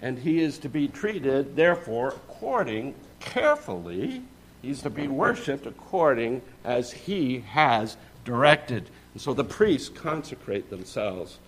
and 0.00 0.18
He 0.18 0.40
is 0.40 0.56
to 0.60 0.70
be 0.70 0.88
treated, 0.88 1.56
therefore, 1.56 2.08
according 2.08 2.94
carefully. 3.20 4.22
He's 4.62 4.80
to 4.80 4.88
be 4.88 5.06
worshiped 5.06 5.66
according 5.66 6.40
as 6.64 6.90
He 6.90 7.40
has 7.40 7.98
directed. 8.24 8.88
And 9.12 9.20
so 9.20 9.34
the 9.34 9.44
priests 9.44 9.90
consecrate 9.90 10.70
themselves, 10.70 11.38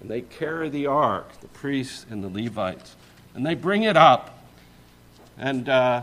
and 0.00 0.10
they 0.10 0.22
carry 0.22 0.68
the 0.68 0.86
ark, 0.86 1.40
the 1.40 1.46
priests 1.46 2.06
and 2.10 2.24
the 2.24 2.42
Levites, 2.42 2.96
and 3.36 3.46
they 3.46 3.54
bring 3.54 3.84
it 3.84 3.96
up 3.96 4.38
and 5.40 5.68
uh, 5.68 6.02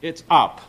it's 0.00 0.22
up. 0.30 0.60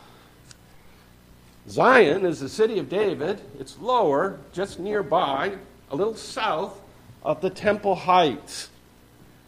Zion 1.68 2.26
is 2.26 2.40
the 2.40 2.48
city 2.48 2.78
of 2.78 2.90
David. 2.90 3.40
It's 3.58 3.78
lower, 3.78 4.38
just 4.52 4.78
nearby, 4.78 5.56
a 5.90 5.96
little 5.96 6.16
south 6.16 6.78
of 7.22 7.40
the 7.40 7.48
Temple 7.48 7.94
Heights. 7.94 8.68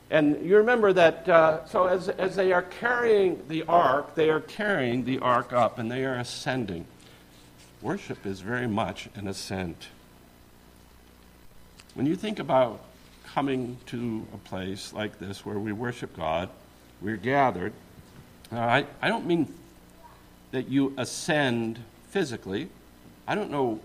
And 0.08 0.46
you 0.46 0.56
remember 0.56 0.92
that, 0.92 1.28
uh, 1.28 1.66
so 1.66 1.86
as, 1.86 2.08
as 2.08 2.36
they 2.36 2.52
are 2.52 2.62
carrying 2.62 3.42
the 3.48 3.64
ark, 3.64 4.14
they 4.14 4.30
are 4.30 4.40
carrying 4.40 5.04
the 5.04 5.18
ark 5.18 5.52
up 5.52 5.78
and 5.78 5.90
they 5.90 6.04
are 6.04 6.14
ascending. 6.14 6.86
Worship 7.82 8.24
is 8.24 8.40
very 8.40 8.68
much 8.68 9.08
an 9.16 9.26
ascent. 9.26 9.88
When 11.94 12.06
you 12.06 12.14
think 12.14 12.38
about 12.38 12.80
coming 13.24 13.76
to 13.86 14.24
a 14.32 14.38
place 14.38 14.92
like 14.92 15.18
this 15.18 15.44
where 15.44 15.58
we 15.58 15.72
worship 15.72 16.16
God, 16.16 16.48
we're 17.02 17.16
gathered, 17.16 17.72
I, 18.52 18.86
I 19.02 19.08
don't 19.08 19.26
mean 19.26 19.52
that 20.52 20.68
you 20.68 20.94
ascend 20.96 21.80
physically. 22.10 22.68
I 23.26 23.34
don't 23.34 23.50
know 23.50 23.80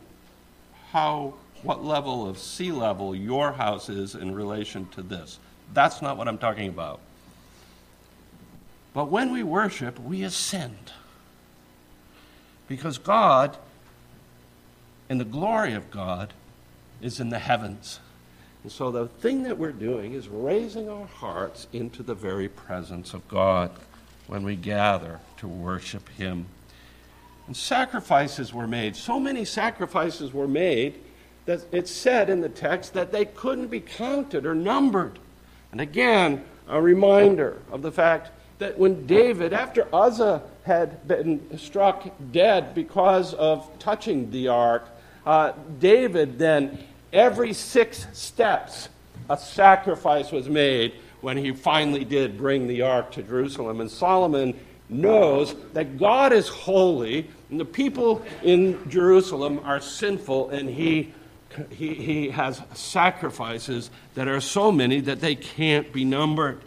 how, 0.91 1.33
what 1.63 1.83
level 1.83 2.27
of 2.27 2.37
sea 2.37 2.71
level 2.71 3.15
your 3.15 3.51
house 3.53 3.89
is 3.89 4.15
in 4.15 4.33
relation 4.35 4.87
to 4.89 5.01
this. 5.01 5.39
That's 5.73 6.01
not 6.01 6.17
what 6.17 6.27
I'm 6.27 6.37
talking 6.37 6.69
about. 6.69 6.99
But 8.93 9.09
when 9.09 9.31
we 9.31 9.41
worship, 9.41 9.99
we 9.99 10.23
ascend. 10.23 10.91
Because 12.67 12.97
God 12.97 13.57
and 15.09 15.19
the 15.19 15.25
glory 15.25 15.73
of 15.73 15.89
God 15.91 16.33
is 17.01 17.19
in 17.19 17.29
the 17.29 17.39
heavens. 17.39 17.99
And 18.63 18.71
so 18.71 18.91
the 18.91 19.07
thing 19.07 19.43
that 19.43 19.57
we're 19.57 19.71
doing 19.71 20.13
is 20.13 20.27
raising 20.27 20.87
our 20.87 21.07
hearts 21.07 21.67
into 21.73 22.03
the 22.03 22.13
very 22.13 22.47
presence 22.47 23.13
of 23.13 23.27
God 23.27 23.71
when 24.27 24.43
we 24.43 24.55
gather 24.55 25.19
to 25.37 25.47
worship 25.47 26.07
Him. 26.09 26.45
And 27.47 27.57
sacrifices 27.57 28.53
were 28.53 28.67
made. 28.67 28.95
So 28.95 29.19
many 29.19 29.45
sacrifices 29.45 30.33
were 30.33 30.47
made 30.47 30.99
that 31.45 31.61
it's 31.71 31.91
said 31.91 32.29
in 32.29 32.41
the 32.41 32.49
text 32.49 32.93
that 32.93 33.11
they 33.11 33.25
couldn't 33.25 33.67
be 33.67 33.79
counted 33.79 34.45
or 34.45 34.55
numbered. 34.55 35.19
And 35.71 35.81
again, 35.81 36.43
a 36.67 36.81
reminder 36.81 37.57
of 37.71 37.81
the 37.81 37.91
fact 37.91 38.29
that 38.59 38.77
when 38.77 39.07
David, 39.07 39.53
after 39.53 39.87
Uzzah 39.93 40.43
had 40.63 41.07
been 41.07 41.57
struck 41.57 42.07
dead 42.31 42.75
because 42.75 43.33
of 43.33 43.67
touching 43.79 44.29
the 44.29 44.47
ark, 44.49 44.87
uh, 45.25 45.53
David 45.79 46.37
then, 46.37 46.77
every 47.11 47.53
six 47.53 48.07
steps, 48.13 48.89
a 49.29 49.37
sacrifice 49.37 50.31
was 50.31 50.47
made 50.47 50.93
when 51.21 51.37
he 51.37 51.51
finally 51.51 52.03
did 52.03 52.37
bring 52.37 52.67
the 52.67 52.81
ark 52.81 53.11
to 53.11 53.23
Jerusalem. 53.23 53.79
And 53.79 53.89
Solomon 53.89 54.59
knows 54.89 55.55
that 55.73 55.97
God 55.97 56.33
is 56.33 56.47
holy 56.47 57.29
and 57.51 57.59
the 57.59 57.65
people 57.65 58.23
in 58.43 58.89
Jerusalem 58.89 59.59
are 59.65 59.81
sinful, 59.81 60.51
and 60.51 60.69
he, 60.69 61.13
he, 61.69 61.93
he 61.93 62.29
has 62.29 62.61
sacrifices 62.73 63.91
that 64.15 64.29
are 64.29 64.39
so 64.39 64.71
many 64.71 65.01
that 65.01 65.19
they 65.19 65.35
can't 65.35 65.91
be 65.91 66.05
numbered. 66.05 66.61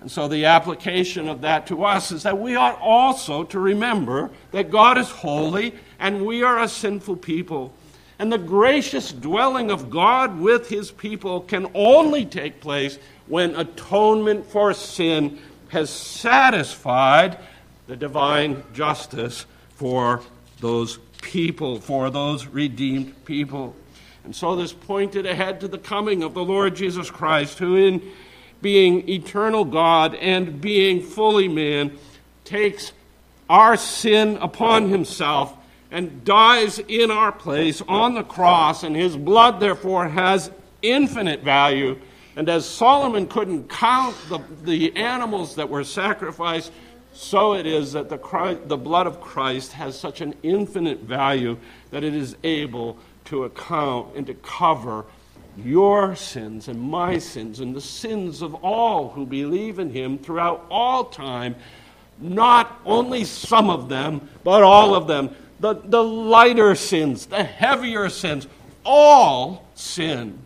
And 0.00 0.10
so 0.10 0.26
the 0.26 0.46
application 0.46 1.28
of 1.28 1.42
that 1.42 1.66
to 1.66 1.84
us 1.84 2.10
is 2.10 2.22
that 2.22 2.38
we 2.38 2.56
ought 2.56 2.80
also 2.80 3.44
to 3.44 3.58
remember 3.58 4.30
that 4.52 4.70
God 4.70 4.96
is 4.96 5.10
holy 5.10 5.74
and 5.98 6.24
we 6.24 6.42
are 6.42 6.58
a 6.60 6.68
sinful 6.68 7.16
people. 7.16 7.74
And 8.18 8.32
the 8.32 8.38
gracious 8.38 9.12
dwelling 9.12 9.70
of 9.70 9.90
God 9.90 10.38
with 10.38 10.68
his 10.68 10.90
people 10.90 11.42
can 11.42 11.70
only 11.74 12.24
take 12.24 12.60
place 12.60 12.98
when 13.28 13.54
atonement 13.54 14.46
for 14.46 14.72
sin 14.74 15.38
has 15.68 15.90
satisfied 15.90 17.38
the 17.86 17.96
divine 17.96 18.62
justice 18.74 19.46
for 19.70 20.22
those 20.60 20.98
people, 21.22 21.80
for 21.80 22.10
those 22.10 22.46
redeemed 22.46 23.24
people. 23.24 23.74
And 24.24 24.34
so 24.34 24.56
this 24.56 24.72
pointed 24.72 25.26
ahead 25.26 25.60
to 25.60 25.68
the 25.68 25.78
coming 25.78 26.22
of 26.22 26.34
the 26.34 26.44
Lord 26.44 26.76
Jesus 26.76 27.10
Christ, 27.10 27.58
who, 27.58 27.76
in 27.76 28.02
being 28.60 29.08
eternal 29.08 29.64
God 29.64 30.14
and 30.14 30.60
being 30.60 31.00
fully 31.00 31.48
man, 31.48 31.96
takes 32.44 32.92
our 33.48 33.76
sin 33.76 34.36
upon 34.38 34.88
himself 34.90 35.54
and 35.90 36.24
dies 36.24 36.78
in 36.78 37.10
our 37.10 37.32
place 37.32 37.80
on 37.88 38.14
the 38.14 38.22
cross, 38.22 38.82
and 38.82 38.94
his 38.94 39.16
blood, 39.16 39.60
therefore, 39.60 40.08
has 40.08 40.50
infinite 40.82 41.42
value. 41.42 41.98
And 42.38 42.48
as 42.48 42.64
Solomon 42.64 43.26
couldn't 43.26 43.68
count 43.68 44.14
the, 44.28 44.38
the 44.62 44.94
animals 44.94 45.56
that 45.56 45.68
were 45.68 45.82
sacrificed, 45.82 46.70
so 47.12 47.54
it 47.54 47.66
is 47.66 47.94
that 47.94 48.08
the, 48.08 48.16
Christ, 48.16 48.68
the 48.68 48.76
blood 48.76 49.08
of 49.08 49.20
Christ 49.20 49.72
has 49.72 49.98
such 49.98 50.20
an 50.20 50.36
infinite 50.44 51.00
value 51.00 51.58
that 51.90 52.04
it 52.04 52.14
is 52.14 52.36
able 52.44 52.96
to 53.24 53.42
account 53.42 54.14
and 54.14 54.24
to 54.28 54.34
cover 54.34 55.04
your 55.56 56.14
sins 56.14 56.68
and 56.68 56.80
my 56.80 57.18
sins 57.18 57.58
and 57.58 57.74
the 57.74 57.80
sins 57.80 58.40
of 58.40 58.54
all 58.54 59.08
who 59.08 59.26
believe 59.26 59.80
in 59.80 59.90
him 59.90 60.16
throughout 60.16 60.64
all 60.70 61.06
time, 61.06 61.56
not 62.20 62.80
only 62.86 63.24
some 63.24 63.68
of 63.68 63.88
them, 63.88 64.28
but 64.44 64.62
all 64.62 64.94
of 64.94 65.08
them. 65.08 65.34
The, 65.58 65.74
the 65.74 66.04
lighter 66.04 66.76
sins, 66.76 67.26
the 67.26 67.42
heavier 67.42 68.08
sins, 68.08 68.46
all 68.84 69.66
sin. 69.74 70.44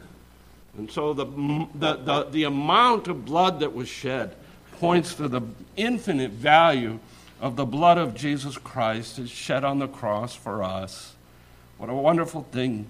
And 0.77 0.91
so 0.91 1.13
the, 1.13 1.27
the, 1.75 1.95
the, 1.97 2.27
the 2.31 2.45
amount 2.45 3.09
of 3.09 3.25
blood 3.25 3.61
that 3.61 3.75
was 3.75 3.89
shed 3.89 4.35
points 4.81 5.15
to 5.15 5.29
the 5.29 5.43
infinite 5.77 6.31
value 6.31 6.99
of 7.41 7.57
the 7.57 7.67
blood 7.67 7.99
of 7.99 8.15
Jesus 8.15 8.57
Christ 8.57 9.19
is 9.19 9.31
shed 9.31 9.65
on 9.65 9.79
the 9.79 9.89
cross 9.89 10.35
for 10.35 10.63
us. 10.63 11.15
What 11.77 11.91
a 11.91 11.95
wonderful 11.95 12.47
thing 12.53 12.87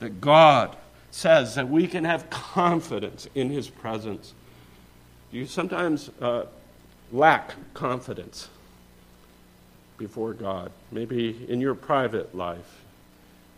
that 0.00 0.20
God 0.20 0.76
says 1.10 1.54
that 1.54 1.68
we 1.68 1.86
can 1.86 2.04
have 2.04 2.28
confidence 2.30 3.28
in 3.34 3.50
his 3.50 3.68
presence. 3.68 4.34
Do 5.30 5.38
you 5.38 5.46
sometimes 5.46 6.10
uh, 6.20 6.46
lack 7.12 7.54
confidence 7.74 8.48
before 9.98 10.32
God? 10.32 10.72
Maybe 10.90 11.46
in 11.48 11.60
your 11.60 11.74
private 11.74 12.34
life, 12.34 12.82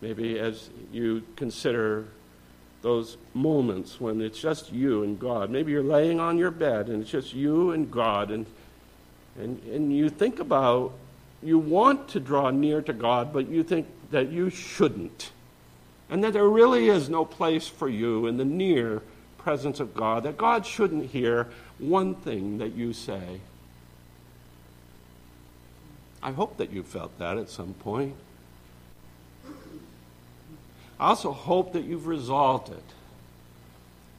maybe 0.01 0.37
as 0.37 0.69
you 0.91 1.23
consider 1.35 2.05
those 2.81 3.17
moments 3.33 3.99
when 3.99 4.21
it's 4.21 4.39
just 4.39 4.71
you 4.71 5.03
and 5.03 5.19
God. 5.19 5.49
Maybe 5.49 5.71
you're 5.71 5.83
laying 5.83 6.19
on 6.19 6.37
your 6.37 6.51
bed 6.51 6.87
and 6.87 7.01
it's 7.01 7.11
just 7.11 7.33
you 7.33 7.71
and 7.71 7.91
God, 7.91 8.31
and, 8.31 8.45
and, 9.39 9.61
and 9.63 9.95
you 9.95 10.09
think 10.09 10.39
about, 10.39 10.93
you 11.41 11.57
want 11.57 12.07
to 12.09 12.19
draw 12.19 12.49
near 12.49 12.81
to 12.81 12.93
God, 12.93 13.33
but 13.33 13.49
you 13.49 13.63
think 13.63 13.87
that 14.11 14.31
you 14.31 14.49
shouldn't 14.49 15.31
and 16.09 16.23
that 16.23 16.33
there 16.33 16.47
really 16.47 16.89
is 16.89 17.09
no 17.09 17.25
place 17.25 17.67
for 17.67 17.89
you 17.89 18.27
in 18.27 18.37
the 18.37 18.45
near 18.45 19.01
presence 19.37 19.79
of 19.79 19.93
God, 19.93 20.23
that 20.23 20.37
God 20.37 20.65
shouldn't 20.65 21.11
hear 21.11 21.47
one 21.79 22.15
thing 22.15 22.57
that 22.59 22.73
you 22.75 22.93
say. 22.93 23.41
I 26.23 26.31
hope 26.31 26.57
that 26.57 26.71
you 26.71 26.83
felt 26.83 27.17
that 27.19 27.37
at 27.37 27.49
some 27.49 27.73
point. 27.75 28.15
I 30.99 31.09
also 31.09 31.31
hope 31.31 31.73
that 31.73 31.83
you've 31.83 32.07
resolved 32.07 32.69
it. 32.69 32.83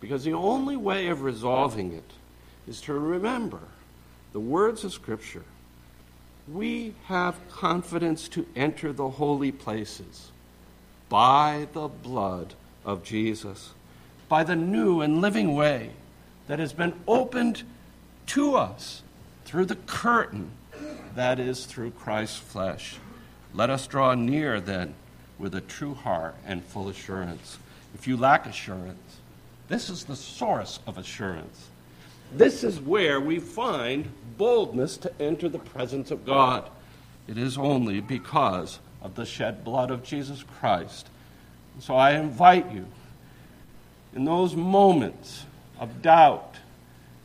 Because 0.00 0.24
the 0.24 0.34
only 0.34 0.76
way 0.76 1.08
of 1.08 1.22
resolving 1.22 1.92
it 1.92 2.10
is 2.68 2.80
to 2.82 2.92
remember 2.92 3.60
the 4.32 4.40
words 4.40 4.84
of 4.84 4.92
Scripture. 4.92 5.44
We 6.46 6.94
have 7.06 7.36
confidence 7.50 8.28
to 8.28 8.46
enter 8.54 8.92
the 8.92 9.08
holy 9.08 9.50
places 9.50 10.30
by 11.08 11.66
the 11.72 11.88
blood 11.88 12.54
of 12.84 13.02
Jesus, 13.02 13.72
by 14.28 14.44
the 14.44 14.56
new 14.56 15.00
and 15.00 15.20
living 15.20 15.54
way 15.54 15.90
that 16.46 16.58
has 16.58 16.72
been 16.72 16.94
opened 17.06 17.62
to 18.26 18.54
us 18.54 19.02
through 19.44 19.64
the 19.64 19.76
curtain 19.76 20.50
that 21.14 21.40
is 21.40 21.66
through 21.66 21.90
Christ's 21.90 22.38
flesh. 22.38 22.96
Let 23.52 23.70
us 23.70 23.86
draw 23.86 24.14
near 24.14 24.60
then 24.60 24.94
with 25.38 25.54
a 25.54 25.60
true 25.62 25.94
heart 25.94 26.34
and 26.46 26.64
full 26.64 26.88
assurance. 26.88 27.58
If 27.94 28.06
you 28.06 28.16
lack 28.16 28.46
assurance, 28.46 29.18
this 29.68 29.88
is 29.90 30.04
the 30.04 30.16
source 30.16 30.80
of 30.86 30.98
assurance. 30.98 31.68
This 32.32 32.64
is 32.64 32.80
where 32.80 33.20
we 33.20 33.38
find 33.38 34.10
boldness 34.36 34.96
to 34.98 35.12
enter 35.20 35.48
the 35.48 35.58
presence 35.58 36.10
of 36.10 36.26
God. 36.26 36.68
It 37.26 37.38
is 37.38 37.56
only 37.56 38.00
because 38.00 38.78
of 39.02 39.14
the 39.14 39.26
shed 39.26 39.64
blood 39.64 39.90
of 39.90 40.02
Jesus 40.02 40.42
Christ. 40.58 41.08
So 41.80 41.94
I 41.94 42.12
invite 42.12 42.70
you, 42.72 42.86
in 44.14 44.24
those 44.24 44.54
moments 44.56 45.44
of 45.78 46.02
doubt, 46.02 46.56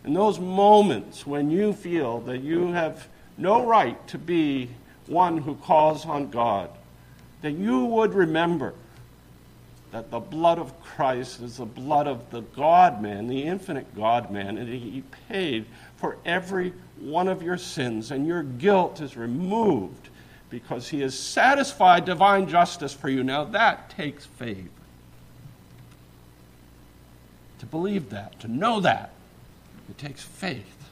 in 0.06 0.14
those 0.14 0.40
moments 0.40 1.26
when 1.26 1.50
you 1.50 1.74
feel 1.74 2.20
that 2.22 2.40
you 2.40 2.74
have 2.74 3.08
no 3.38 3.66
right 3.66 4.06
to 4.10 4.18
be 4.18 4.70
one 5.08 5.38
who 5.38 5.56
calls 5.56 6.06
on 6.06 6.30
God, 6.30 6.70
that 7.44 7.52
you 7.52 7.86
would 7.86 8.16
remember 8.16 8.74
that 9.92 10.10
the 10.10 10.20
blood 10.20 10.58
of 10.58 10.82
Christ 10.82 11.42
is 11.42 11.58
the 11.58 11.66
blood 11.66 12.08
of 12.08 12.32
the 12.32 12.42
God 12.42 13.00
man, 13.00 13.28
the 13.28 13.44
infinite 13.44 13.96
God 13.96 14.32
man, 14.32 14.58
and 14.58 14.68
He 14.68 15.04
paid 15.30 15.66
for 15.98 16.18
every 16.26 16.74
one 17.00 17.28
of 17.28 17.44
your 17.44 17.58
sins, 17.58 18.10
and 18.10 18.26
your 18.26 18.44
guilt 18.44 19.02
is 19.02 19.16
removed 19.16 20.10
because 20.50 20.88
he 20.88 21.02
has 21.02 21.18
satisfied 21.18 22.06
divine 22.06 22.48
justice 22.48 22.94
for 22.94 23.10
you. 23.10 23.24
Now 23.24 23.44
that 23.44 23.90
takes 23.90 24.26
faith. 24.26 24.70
To 27.60 27.66
believe 27.66 28.10
that, 28.12 28.40
to 28.40 28.48
know 28.48 28.80
that, 28.80 29.12
it 29.90 29.98
takes 29.98 30.24
faith. 30.24 30.90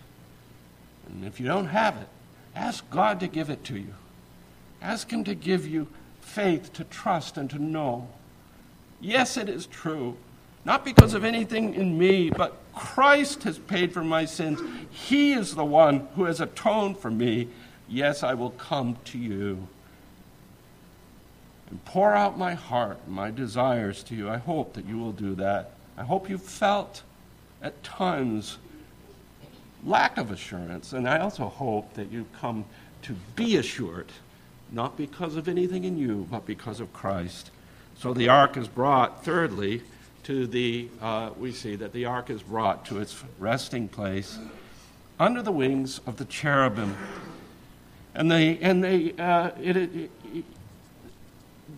And 1.07 1.25
if 1.25 1.39
you 1.39 1.47
don't 1.47 1.67
have 1.67 1.95
it, 1.97 2.07
ask 2.55 2.89
God 2.89 3.19
to 3.19 3.27
give 3.27 3.49
it 3.49 3.63
to 3.65 3.77
you. 3.77 3.93
Ask 4.81 5.11
Him 5.11 5.23
to 5.25 5.35
give 5.35 5.67
you 5.67 5.87
faith 6.33 6.73
to 6.73 6.83
trust 6.85 7.37
and 7.37 7.49
to 7.49 7.59
know. 7.59 8.07
Yes, 8.99 9.37
it 9.37 9.49
is 9.49 9.65
true. 9.65 10.17
Not 10.63 10.85
because 10.85 11.13
of 11.13 11.23
anything 11.23 11.73
in 11.73 11.97
me, 11.97 12.29
but 12.29 12.57
Christ 12.75 13.43
has 13.43 13.57
paid 13.57 13.91
for 13.91 14.03
my 14.03 14.25
sins. 14.25 14.61
He 14.91 15.33
is 15.33 15.55
the 15.55 15.65
one 15.65 16.07
who 16.15 16.25
has 16.25 16.39
atoned 16.39 16.99
for 16.99 17.09
me. 17.09 17.47
Yes, 17.89 18.23
I 18.23 18.35
will 18.35 18.51
come 18.51 18.97
to 19.05 19.17
you 19.17 19.67
and 21.71 21.83
pour 21.85 22.13
out 22.13 22.37
my 22.37 22.53
heart, 22.53 23.07
my 23.07 23.31
desires 23.31 24.03
to 24.03 24.15
you. 24.15 24.29
I 24.29 24.37
hope 24.37 24.73
that 24.73 24.85
you 24.85 24.97
will 24.97 25.13
do 25.13 25.33
that. 25.35 25.71
I 25.97 26.03
hope 26.03 26.29
you 26.29 26.37
felt 26.37 27.01
at 27.61 27.81
times 27.81 28.57
lack 29.83 30.17
of 30.17 30.31
assurance, 30.31 30.93
and 30.93 31.07
I 31.07 31.19
also 31.19 31.45
hope 31.45 31.93
that 31.93 32.11
you 32.11 32.25
come 32.39 32.65
to 33.03 33.13
be 33.35 33.57
assured, 33.57 34.11
not 34.71 34.97
because 34.97 35.35
of 35.35 35.47
anything 35.47 35.83
in 35.83 35.97
you, 35.97 36.27
but 36.31 36.45
because 36.45 36.79
of 36.79 36.91
Christ. 36.93 37.51
So 37.97 38.13
the 38.13 38.29
ark 38.29 38.57
is 38.57 38.67
brought, 38.67 39.23
thirdly, 39.23 39.81
to 40.23 40.47
the, 40.47 40.87
uh, 41.01 41.31
we 41.37 41.51
see 41.51 41.75
that 41.75 41.93
the 41.93 42.05
ark 42.05 42.29
is 42.29 42.41
brought 42.41 42.85
to 42.85 42.99
its 42.99 43.23
resting 43.37 43.87
place 43.87 44.37
under 45.19 45.41
the 45.41 45.51
wings 45.51 45.99
of 46.07 46.17
the 46.17 46.25
cherubim. 46.25 46.95
And 48.15 48.31
they, 48.31 48.57
and 48.59 48.83
they, 48.83 49.13
uh, 49.13 49.51
it, 49.61 49.77
it, 49.77 50.11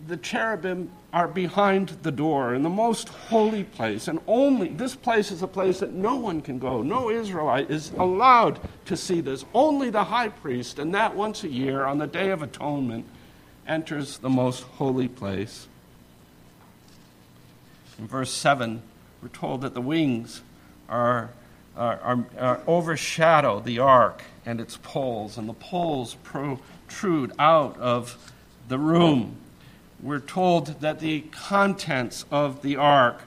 the 0.06 0.16
cherubim 0.16 0.90
are 1.12 1.28
behind 1.28 1.88
the 2.02 2.10
door 2.10 2.54
in 2.54 2.62
the 2.62 2.68
most 2.68 3.08
holy 3.08 3.64
place, 3.64 4.08
and 4.08 4.20
only 4.26 4.68
this 4.68 4.94
place 4.94 5.30
is 5.30 5.42
a 5.42 5.46
place 5.46 5.80
that 5.80 5.92
no 5.92 6.16
one 6.16 6.42
can 6.42 6.58
go. 6.58 6.82
No 6.82 7.10
Israelite 7.10 7.70
is 7.70 7.92
allowed 7.92 8.60
to 8.86 8.96
see 8.96 9.20
this. 9.20 9.44
Only 9.54 9.90
the 9.90 10.04
high 10.04 10.28
priest, 10.28 10.78
and 10.78 10.94
that 10.94 11.14
once 11.14 11.44
a 11.44 11.48
year 11.48 11.84
on 11.84 11.98
the 11.98 12.06
Day 12.06 12.30
of 12.30 12.42
Atonement, 12.42 13.06
enters 13.66 14.18
the 14.18 14.28
most 14.28 14.62
holy 14.62 15.08
place. 15.08 15.68
In 17.98 18.06
verse 18.06 18.32
7, 18.32 18.82
we're 19.22 19.28
told 19.28 19.62
that 19.62 19.72
the 19.72 19.80
wings 19.80 20.42
are, 20.88 21.30
are, 21.76 21.98
are, 22.00 22.24
are 22.38 22.60
overshadow 22.66 23.60
the 23.60 23.78
ark 23.78 24.22
and 24.44 24.60
its 24.60 24.76
poles, 24.82 25.38
and 25.38 25.48
the 25.48 25.54
poles 25.54 26.16
protrude 26.22 27.32
out 27.38 27.78
of 27.78 28.32
the 28.68 28.78
room. 28.78 29.38
We're 30.04 30.20
told 30.20 30.82
that 30.82 31.00
the 31.00 31.22
contents 31.22 32.26
of 32.30 32.60
the 32.60 32.76
ark 32.76 33.22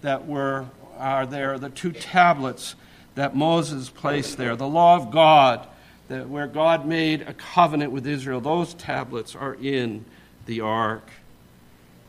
that 0.00 0.26
were 0.26 0.64
are 0.96 1.26
there, 1.26 1.58
the 1.58 1.68
two 1.68 1.92
tablets 1.92 2.76
that 3.14 3.36
Moses 3.36 3.90
placed 3.90 4.38
there, 4.38 4.56
the 4.56 4.66
law 4.66 4.96
of 4.96 5.10
God, 5.10 5.66
that 6.08 6.30
where 6.30 6.46
God 6.46 6.86
made 6.86 7.20
a 7.22 7.34
covenant 7.34 7.92
with 7.92 8.06
Israel, 8.06 8.40
those 8.40 8.72
tablets 8.72 9.36
are 9.36 9.54
in 9.54 10.06
the 10.46 10.62
ark. 10.62 11.10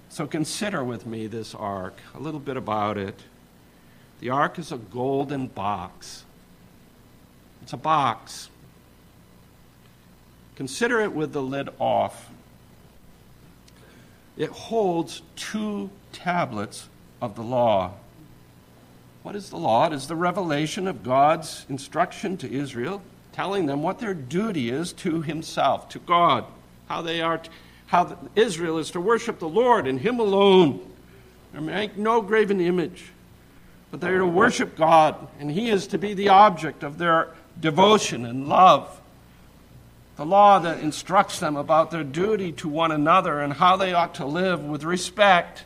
So 0.07 0.25
consider 0.25 0.81
with 0.81 1.05
me 1.05 1.27
this 1.27 1.53
ark, 1.53 1.99
a 2.13 2.19
little 2.19 2.39
bit 2.39 2.55
about 2.55 2.97
it. 2.97 3.19
The 4.21 4.29
ark 4.29 4.57
is 4.57 4.71
a 4.71 4.77
golden 4.77 5.47
box. 5.47 6.23
It's 7.63 7.73
a 7.73 7.77
box. 7.77 8.49
Consider 10.55 11.01
it 11.01 11.11
with 11.11 11.33
the 11.33 11.41
lid 11.41 11.67
off. 11.79 12.29
It 14.37 14.49
holds 14.49 15.21
two 15.35 15.89
tablets 16.11 16.89
of 17.21 17.35
the 17.35 17.41
law. 17.41 17.93
What 19.23 19.35
is 19.35 19.49
the 19.49 19.57
law? 19.57 19.87
It 19.87 19.93
is 19.93 20.07
the 20.07 20.15
revelation 20.15 20.87
of 20.87 21.03
God's 21.03 21.65
instruction 21.69 22.37
to 22.37 22.51
Israel, 22.51 23.01
telling 23.31 23.65
them 23.65 23.81
what 23.81 23.99
their 23.99 24.13
duty 24.13 24.69
is 24.69 24.93
to 24.93 25.21
Himself, 25.21 25.89
to 25.89 25.99
God, 25.99 26.45
how 26.87 27.01
they 27.01 27.21
are, 27.21 27.39
to, 27.39 27.49
how 27.87 28.17
Israel 28.35 28.77
is 28.77 28.91
to 28.91 29.01
worship 29.01 29.39
the 29.39 29.49
Lord 29.49 29.87
and 29.87 29.99
Him 29.99 30.19
alone, 30.19 30.79
make 31.53 31.97
no 31.97 32.21
graven 32.21 32.59
image, 32.59 33.05
but 33.89 34.01
they 34.01 34.09
are 34.09 34.19
to 34.19 34.27
worship 34.27 34.75
God, 34.75 35.15
and 35.39 35.49
He 35.49 35.69
is 35.69 35.87
to 35.87 35.97
be 35.97 36.13
the 36.13 36.29
object 36.29 36.83
of 36.83 36.97
their 36.97 37.29
devotion 37.59 38.25
and 38.25 38.47
love 38.47 39.01
the 40.15 40.25
law 40.25 40.59
that 40.59 40.79
instructs 40.79 41.39
them 41.39 41.57
about 41.57 41.91
their 41.91 42.03
duty 42.03 42.51
to 42.53 42.69
one 42.69 42.91
another 42.91 43.41
and 43.41 43.53
how 43.53 43.75
they 43.75 43.93
ought 43.93 44.15
to 44.15 44.25
live 44.25 44.63
with 44.63 44.83
respect, 44.83 45.65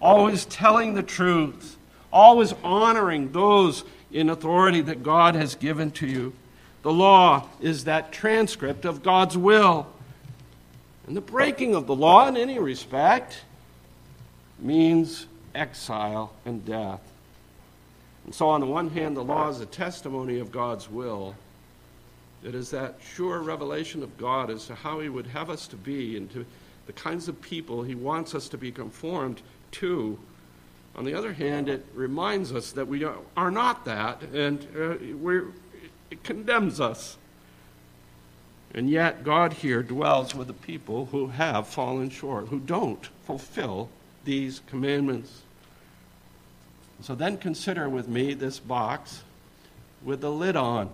always 0.00 0.44
telling 0.46 0.94
the 0.94 1.02
truth, 1.02 1.76
always 2.12 2.52
honoring 2.64 3.32
those 3.32 3.84
in 4.10 4.28
authority 4.28 4.80
that 4.80 5.02
God 5.02 5.34
has 5.34 5.54
given 5.54 5.90
to 5.92 6.06
you. 6.06 6.32
The 6.82 6.92
law 6.92 7.48
is 7.60 7.84
that 7.84 8.12
transcript 8.12 8.84
of 8.84 9.02
God's 9.02 9.36
will. 9.36 9.86
And 11.06 11.16
the 11.16 11.20
breaking 11.20 11.74
of 11.74 11.86
the 11.86 11.94
law 11.94 12.26
in 12.26 12.36
any 12.36 12.58
respect 12.58 13.42
means 14.58 15.26
exile 15.54 16.32
and 16.44 16.64
death. 16.64 17.00
And 18.24 18.34
so, 18.34 18.48
on 18.48 18.60
the 18.60 18.66
one 18.66 18.90
hand, 18.90 19.16
the 19.16 19.22
law 19.22 19.48
is 19.48 19.60
a 19.60 19.66
testimony 19.66 20.40
of 20.40 20.50
God's 20.50 20.90
will. 20.90 21.36
It 22.46 22.54
is 22.54 22.70
that 22.70 22.94
sure 23.16 23.40
revelation 23.40 24.04
of 24.04 24.16
God 24.16 24.50
as 24.50 24.66
to 24.66 24.76
how 24.76 25.00
He 25.00 25.08
would 25.08 25.26
have 25.26 25.50
us 25.50 25.66
to 25.66 25.76
be 25.76 26.16
and 26.16 26.30
to 26.30 26.46
the 26.86 26.92
kinds 26.92 27.26
of 27.26 27.42
people 27.42 27.82
He 27.82 27.96
wants 27.96 28.36
us 28.36 28.48
to 28.50 28.56
be 28.56 28.70
conformed 28.70 29.42
to. 29.72 30.16
On 30.94 31.04
the 31.04 31.12
other 31.12 31.32
hand, 31.32 31.68
it 31.68 31.84
reminds 31.92 32.52
us 32.52 32.70
that 32.72 32.86
we 32.86 33.04
are 33.04 33.50
not 33.50 33.84
that, 33.84 34.22
and 34.32 34.64
uh, 34.76 34.94
it 36.08 36.22
condemns 36.22 36.80
us. 36.80 37.16
And 38.72 38.88
yet, 38.88 39.24
God 39.24 39.54
here 39.54 39.82
dwells 39.82 40.32
with 40.34 40.46
the 40.46 40.52
people 40.52 41.06
who 41.06 41.26
have 41.26 41.66
fallen 41.66 42.10
short, 42.10 42.46
who 42.48 42.60
don't 42.60 43.04
fulfill 43.24 43.88
these 44.24 44.60
commandments. 44.68 45.42
So 47.02 47.16
then 47.16 47.38
consider 47.38 47.88
with 47.88 48.06
me 48.06 48.34
this 48.34 48.60
box 48.60 49.24
with 50.04 50.20
the 50.20 50.30
lid 50.30 50.54
on. 50.54 50.90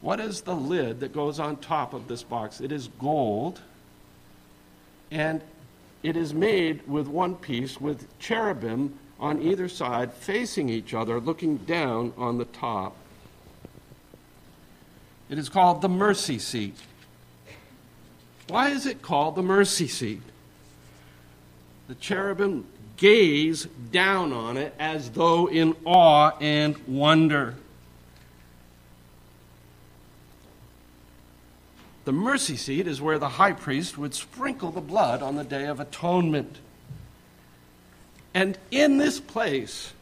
What 0.00 0.20
is 0.20 0.42
the 0.42 0.54
lid 0.54 1.00
that 1.00 1.12
goes 1.12 1.40
on 1.40 1.56
top 1.56 1.94
of 1.94 2.08
this 2.08 2.22
box? 2.22 2.60
It 2.60 2.70
is 2.72 2.88
gold, 3.00 3.60
and 5.10 5.40
it 6.02 6.16
is 6.16 6.32
made 6.32 6.86
with 6.86 7.08
one 7.08 7.34
piece 7.34 7.80
with 7.80 8.06
cherubim 8.18 8.98
on 9.18 9.40
either 9.42 9.68
side 9.68 10.12
facing 10.12 10.68
each 10.68 10.94
other, 10.94 11.18
looking 11.20 11.56
down 11.58 12.12
on 12.16 12.38
the 12.38 12.44
top. 12.44 12.94
It 15.28 15.38
is 15.38 15.48
called 15.48 15.82
the 15.82 15.88
mercy 15.88 16.38
seat. 16.38 16.76
Why 18.48 18.68
is 18.70 18.86
it 18.86 19.02
called 19.02 19.34
the 19.34 19.42
mercy 19.42 19.88
seat? 19.88 20.22
The 21.88 21.96
cherubim 21.96 22.66
gaze 22.96 23.66
down 23.90 24.32
on 24.32 24.56
it 24.56 24.74
as 24.78 25.10
though 25.10 25.48
in 25.48 25.74
awe 25.84 26.32
and 26.40 26.76
wonder. 26.86 27.54
The 32.06 32.12
mercy 32.12 32.56
seat 32.56 32.86
is 32.86 33.02
where 33.02 33.18
the 33.18 33.30
high 33.30 33.50
priest 33.50 33.98
would 33.98 34.14
sprinkle 34.14 34.70
the 34.70 34.80
blood 34.80 35.22
on 35.22 35.34
the 35.34 35.42
Day 35.42 35.66
of 35.66 35.80
Atonement. 35.80 36.58
And 38.32 38.56
in 38.70 38.98
this 38.98 39.18
place, 39.18 39.92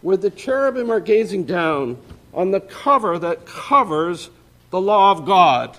where 0.00 0.16
the 0.16 0.30
cherubim 0.30 0.90
are 0.90 1.00
gazing 1.00 1.44
down 1.44 1.98
on 2.32 2.50
the 2.50 2.60
cover 2.60 3.18
that 3.18 3.44
covers 3.44 4.30
the 4.70 4.80
law 4.80 5.12
of 5.12 5.26
God, 5.26 5.76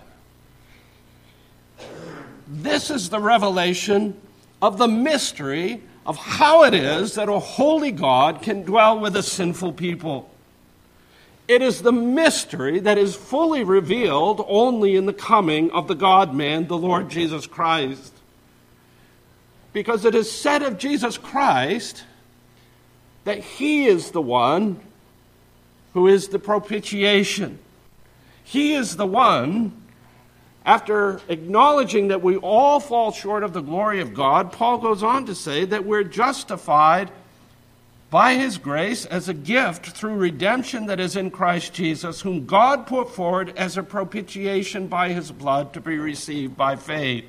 this 2.48 2.92
is 2.92 3.10
the 3.10 3.20
revelation 3.20 4.16
of 4.62 4.78
the 4.78 4.88
mystery 4.88 5.82
of 6.06 6.16
how 6.16 6.64
it 6.64 6.76
is 6.76 7.16
that 7.16 7.28
a 7.28 7.40
holy 7.40 7.92
God 7.92 8.44
can 8.44 8.62
dwell 8.62 9.00
with 9.00 9.16
a 9.16 9.24
sinful 9.24 9.74
people. 9.74 10.30
It 11.48 11.62
is 11.62 11.82
the 11.82 11.94
mystery 11.94 12.80
that 12.80 12.98
is 12.98 13.16
fully 13.16 13.64
revealed 13.64 14.44
only 14.48 14.96
in 14.96 15.06
the 15.06 15.14
coming 15.14 15.72
of 15.72 15.88
the 15.88 15.96
God 15.96 16.34
man, 16.34 16.68
the 16.68 16.78
Lord 16.78 17.10
Jesus 17.10 17.48
Christ. 17.48 18.14
Because 19.72 20.04
it 20.04 20.14
is 20.14 20.30
said 20.30 20.62
of 20.62 20.78
Jesus 20.78 21.18
Christ 21.18 22.04
that 23.24 23.40
he 23.40 23.86
is 23.86 24.12
the 24.12 24.22
one 24.22 24.80
who 25.94 26.08
is 26.08 26.28
the 26.28 26.40
propitiation. 26.40 27.60
He 28.44 28.74
is 28.74 28.98
the 28.98 29.08
one, 29.08 29.74
after 30.66 31.22
acknowledging 31.30 32.10
that 32.10 32.22
we 32.22 32.36
all 32.38 32.80
fall 32.80 33.12
short 33.12 33.44
of 33.44 33.54
the 33.54 33.62
glory 33.62 34.02
of 34.02 34.14
God, 34.14 34.52
Paul 34.52 34.80
goes 34.80 35.02
on 35.02 35.26
to 35.26 35.36
say 35.36 35.64
that 35.66 35.86
we're 35.86 36.04
justified 36.04 37.10
by 38.10 38.36
his 38.36 38.58
grace 38.58 39.06
as 39.06 39.28
a 39.28 39.34
gift 39.34 39.88
through 39.88 40.16
redemption 40.16 40.86
that 40.86 41.00
is 41.00 41.16
in 41.16 41.30
Christ 41.30 41.74
Jesus, 41.74 42.22
whom 42.22 42.46
God 42.46 42.88
put 42.88 43.14
forward 43.14 43.54
as 43.58 43.78
a 43.78 43.84
propitiation 43.84 44.88
by 44.88 45.10
his 45.10 45.32
blood 45.32 45.74
to 45.74 45.82
be 45.82 45.98
received 45.98 46.56
by 46.56 46.78
faith. 46.78 47.26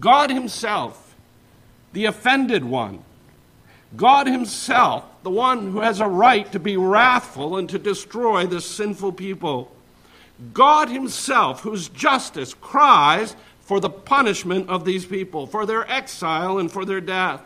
God 0.00 0.30
himself, 0.30 1.14
the 1.92 2.06
offended 2.06 2.64
one, 2.64 3.02
God 3.96 4.26
himself, 4.26 5.04
the 5.22 5.30
one 5.30 5.70
who 5.70 5.80
has 5.80 6.00
a 6.00 6.08
right 6.08 6.50
to 6.52 6.58
be 6.58 6.76
wrathful 6.76 7.56
and 7.56 7.68
to 7.70 7.78
destroy 7.78 8.46
the 8.46 8.60
sinful 8.60 9.12
people. 9.12 9.72
God 10.52 10.88
himself, 10.88 11.60
whose 11.62 11.88
justice 11.88 12.52
cries 12.54 13.36
for 13.60 13.80
the 13.80 13.88
punishment 13.88 14.68
of 14.68 14.84
these 14.84 15.06
people, 15.06 15.46
for 15.46 15.64
their 15.64 15.90
exile 15.90 16.58
and 16.58 16.70
for 16.70 16.84
their 16.84 17.00
death. 17.00 17.40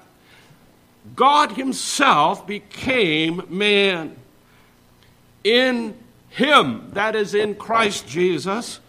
God 1.15 1.53
Himself 1.53 2.47
became 2.47 3.43
man. 3.49 4.17
In 5.43 5.95
Him, 6.29 6.91
that 6.93 7.17
is 7.17 7.35
in 7.35 7.55
Christ 7.55 8.07
Jesus, 8.07 8.81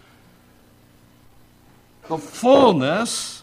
the 2.08 2.18
fullness 2.18 3.42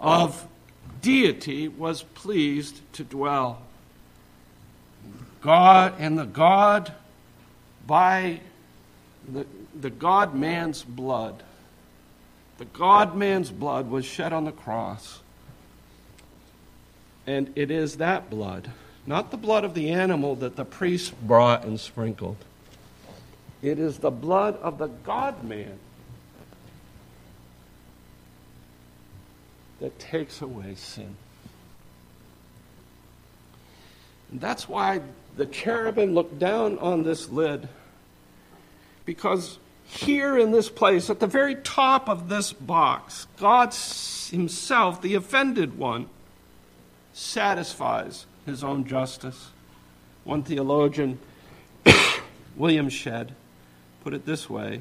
of 0.00 0.46
deity 1.00 1.68
was 1.68 2.02
pleased 2.02 2.80
to 2.92 3.04
dwell. 3.04 3.62
God 5.40 5.94
and 5.98 6.18
the 6.18 6.24
God 6.24 6.92
by 7.86 8.40
the, 9.32 9.46
the 9.80 9.90
God 9.90 10.34
man's 10.34 10.82
blood. 10.82 11.42
The 12.58 12.64
God 12.66 13.16
man's 13.16 13.50
blood 13.50 13.88
was 13.88 14.04
shed 14.04 14.32
on 14.32 14.44
the 14.44 14.52
cross 14.52 15.20
and 17.28 17.52
it 17.56 17.70
is 17.70 17.98
that 17.98 18.30
blood, 18.30 18.70
not 19.06 19.30
the 19.30 19.36
blood 19.36 19.62
of 19.62 19.74
the 19.74 19.90
animal 19.90 20.34
that 20.36 20.56
the 20.56 20.64
priest 20.64 21.12
brought 21.26 21.62
and 21.62 21.78
sprinkled. 21.78 22.38
It 23.60 23.78
is 23.78 23.98
the 23.98 24.10
blood 24.10 24.56
of 24.62 24.78
the 24.78 24.86
God 24.86 25.44
man 25.44 25.78
that 29.78 29.98
takes 29.98 30.40
away 30.40 30.74
sin. 30.74 31.16
And 34.32 34.40
that's 34.40 34.66
why 34.66 35.02
the 35.36 35.44
cherubim 35.44 36.14
looked 36.14 36.38
down 36.38 36.78
on 36.78 37.02
this 37.02 37.28
lid, 37.28 37.68
because 39.04 39.58
here 39.84 40.38
in 40.38 40.50
this 40.50 40.70
place, 40.70 41.10
at 41.10 41.20
the 41.20 41.26
very 41.26 41.56
top 41.56 42.08
of 42.08 42.30
this 42.30 42.54
box, 42.54 43.26
God 43.36 43.74
Himself, 44.30 45.02
the 45.02 45.14
offended 45.14 45.76
one, 45.76 46.08
satisfies 47.18 48.26
His 48.46 48.62
own 48.62 48.84
justice. 48.84 49.50
One 50.24 50.42
theologian, 50.42 51.18
William 52.56 52.88
Shedd, 52.88 53.34
put 54.02 54.14
it 54.14 54.24
this 54.24 54.48
way 54.48 54.80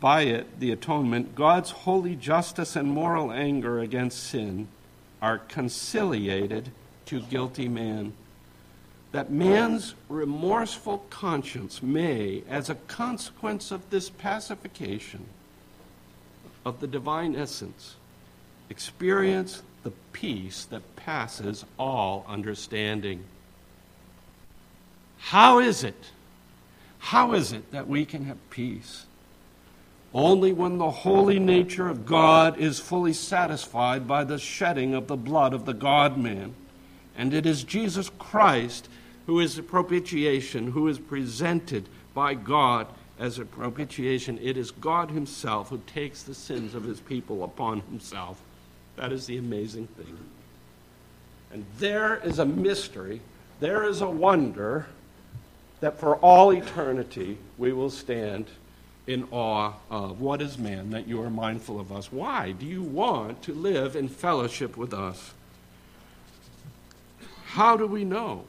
by 0.00 0.22
it, 0.22 0.60
the 0.60 0.70
atonement, 0.70 1.34
God's 1.34 1.70
holy 1.70 2.16
justice 2.16 2.76
and 2.76 2.88
moral 2.88 3.32
anger 3.32 3.80
against 3.80 4.22
sin 4.22 4.68
are 5.22 5.38
conciliated 5.38 6.70
to 7.06 7.22
guilty 7.22 7.68
man. 7.68 8.12
That 9.12 9.30
man's 9.30 9.94
remorseful 10.08 10.98
conscience 11.08 11.82
may, 11.82 12.42
as 12.48 12.68
a 12.68 12.74
consequence 12.74 13.70
of 13.70 13.88
this 13.88 14.10
pacification 14.10 15.26
of 16.64 16.80
the 16.80 16.86
divine 16.86 17.34
essence, 17.34 17.96
experience 18.70 19.62
the 19.82 19.92
peace 20.12 20.64
that 20.66 20.96
passes 20.96 21.64
all 21.78 22.24
understanding. 22.28 23.22
How 25.18 25.58
is 25.60 25.84
it? 25.84 26.10
How 26.98 27.34
is 27.34 27.52
it 27.52 27.70
that 27.72 27.88
we 27.88 28.04
can 28.04 28.24
have 28.24 28.50
peace? 28.50 29.06
Only 30.12 30.52
when 30.52 30.78
the 30.78 30.90
holy 30.90 31.38
nature 31.38 31.88
of 31.88 32.06
God 32.06 32.58
is 32.58 32.80
fully 32.80 33.12
satisfied 33.12 34.08
by 34.08 34.24
the 34.24 34.38
shedding 34.38 34.94
of 34.94 35.06
the 35.06 35.16
blood 35.16 35.52
of 35.52 35.66
the 35.66 35.74
God 35.74 36.16
man. 36.16 36.54
And 37.16 37.34
it 37.34 37.46
is 37.46 37.64
Jesus 37.64 38.10
Christ 38.18 38.88
who 39.26 39.40
is 39.40 39.56
the 39.56 39.62
propitiation, 39.62 40.72
who 40.72 40.88
is 40.88 40.98
presented 40.98 41.88
by 42.14 42.34
God 42.34 42.86
as 43.18 43.38
a 43.38 43.44
propitiation. 43.44 44.38
It 44.40 44.56
is 44.56 44.70
God 44.70 45.10
Himself 45.10 45.68
who 45.68 45.80
takes 45.86 46.22
the 46.22 46.34
sins 46.34 46.74
of 46.74 46.84
His 46.84 47.00
people 47.00 47.44
upon 47.44 47.80
Himself. 47.82 48.40
That 48.96 49.12
is 49.12 49.26
the 49.26 49.36
amazing 49.36 49.86
thing. 49.88 50.16
And 51.52 51.64
there 51.78 52.16
is 52.16 52.38
a 52.38 52.44
mystery, 52.44 53.20
there 53.60 53.84
is 53.84 54.00
a 54.00 54.08
wonder 54.08 54.86
that 55.80 55.98
for 55.98 56.16
all 56.16 56.50
eternity 56.50 57.38
we 57.58 57.72
will 57.72 57.90
stand 57.90 58.46
in 59.06 59.28
awe 59.30 59.72
of. 59.90 60.20
What 60.20 60.42
is 60.42 60.58
man 60.58 60.90
that 60.90 61.06
you 61.06 61.22
are 61.22 61.30
mindful 61.30 61.78
of 61.78 61.92
us? 61.92 62.10
Why 62.10 62.52
do 62.52 62.66
you 62.66 62.82
want 62.82 63.42
to 63.42 63.54
live 63.54 63.94
in 63.94 64.08
fellowship 64.08 64.76
with 64.76 64.92
us? 64.92 65.32
How 67.46 67.76
do 67.76 67.86
we 67.86 68.04
know? 68.04 68.44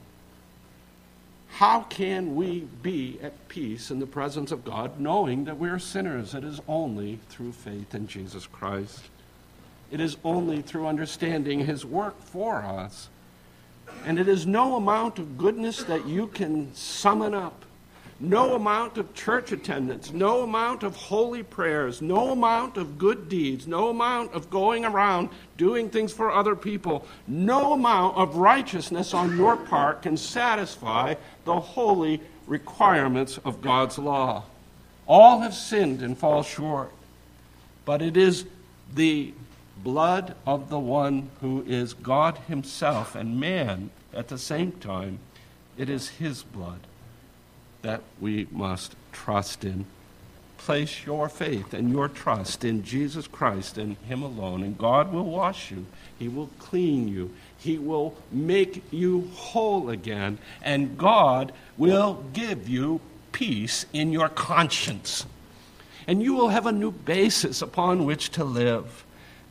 How 1.50 1.82
can 1.82 2.36
we 2.36 2.68
be 2.82 3.18
at 3.22 3.48
peace 3.48 3.90
in 3.90 4.00
the 4.00 4.06
presence 4.06 4.52
of 4.52 4.64
God 4.64 5.00
knowing 5.00 5.44
that 5.44 5.58
we're 5.58 5.78
sinners? 5.78 6.34
It 6.34 6.44
is 6.44 6.60
only 6.68 7.18
through 7.28 7.52
faith 7.52 7.94
in 7.94 8.06
Jesus 8.06 8.46
Christ. 8.46 9.00
It 9.90 10.00
is 10.00 10.16
only 10.24 10.62
through 10.62 10.86
understanding 10.86 11.60
His 11.60 11.84
work 11.84 12.20
for 12.22 12.62
us. 12.62 13.08
And 14.04 14.18
it 14.18 14.28
is 14.28 14.46
no 14.46 14.76
amount 14.76 15.18
of 15.18 15.38
goodness 15.38 15.82
that 15.84 16.06
you 16.06 16.26
can 16.28 16.74
summon 16.74 17.34
up 17.34 17.64
no 18.20 18.54
amount 18.54 18.98
of 18.98 19.14
church 19.14 19.52
attendance, 19.52 20.12
no 20.12 20.42
amount 20.42 20.82
of 20.82 20.96
holy 20.96 21.42
prayers, 21.42 22.02
no 22.02 22.32
amount 22.32 22.76
of 22.76 22.98
good 22.98 23.28
deeds, 23.28 23.66
no 23.68 23.90
amount 23.90 24.32
of 24.32 24.50
going 24.50 24.84
around 24.84 25.28
doing 25.56 25.88
things 25.88 26.12
for 26.12 26.32
other 26.32 26.56
people, 26.56 27.06
no 27.28 27.74
amount 27.74 28.16
of 28.16 28.36
righteousness 28.36 29.14
on 29.14 29.36
your 29.36 29.56
part 29.56 30.02
can 30.02 30.16
satisfy 30.16 31.14
the 31.44 31.60
holy 31.60 32.20
requirements 32.46 33.38
of 33.44 33.60
God's 33.60 33.98
law. 33.98 34.42
All 35.06 35.40
have 35.40 35.54
sinned 35.54 36.02
and 36.02 36.18
fall 36.18 36.42
short. 36.42 36.92
But 37.84 38.02
it 38.02 38.16
is 38.16 38.44
the 38.94 39.32
blood 39.82 40.34
of 40.46 40.70
the 40.70 40.78
one 40.78 41.30
who 41.40 41.64
is 41.66 41.94
God 41.94 42.38
Himself 42.48 43.14
and 43.14 43.40
man 43.40 43.90
at 44.12 44.28
the 44.28 44.38
same 44.38 44.72
time. 44.72 45.18
It 45.76 45.88
is 45.88 46.08
His 46.08 46.42
blood 46.42 46.80
that 47.82 48.02
we 48.20 48.46
must 48.50 48.96
trust 49.12 49.64
in. 49.64 49.86
Place 50.56 51.06
your 51.06 51.28
faith 51.28 51.72
and 51.72 51.90
your 51.90 52.08
trust 52.08 52.64
in 52.64 52.82
Jesus 52.82 53.28
Christ 53.28 53.78
and 53.78 53.96
Him 53.98 54.22
alone, 54.22 54.62
and 54.62 54.76
God 54.76 55.12
will 55.12 55.24
wash 55.24 55.70
you. 55.70 55.86
He 56.18 56.28
will 56.28 56.50
clean 56.58 57.06
you. 57.06 57.30
He 57.56 57.78
will 57.78 58.16
make 58.32 58.82
you 58.90 59.30
whole 59.34 59.88
again, 59.88 60.38
and 60.62 60.98
God 60.98 61.52
will 61.76 62.24
give 62.32 62.68
you 62.68 63.00
peace 63.30 63.86
in 63.92 64.12
your 64.12 64.28
conscience. 64.28 65.26
And 66.08 66.22
you 66.22 66.34
will 66.34 66.48
have 66.48 66.66
a 66.66 66.72
new 66.72 66.90
basis 66.90 67.62
upon 67.62 68.04
which 68.04 68.30
to 68.30 68.42
live. 68.42 69.04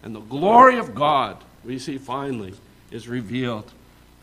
And 0.08 0.16
the 0.16 0.22
glory 0.22 0.78
of 0.78 0.96
God, 0.96 1.36
we 1.66 1.78
see 1.78 1.98
finally, 1.98 2.54
is 2.92 3.10
revealed. 3.10 3.70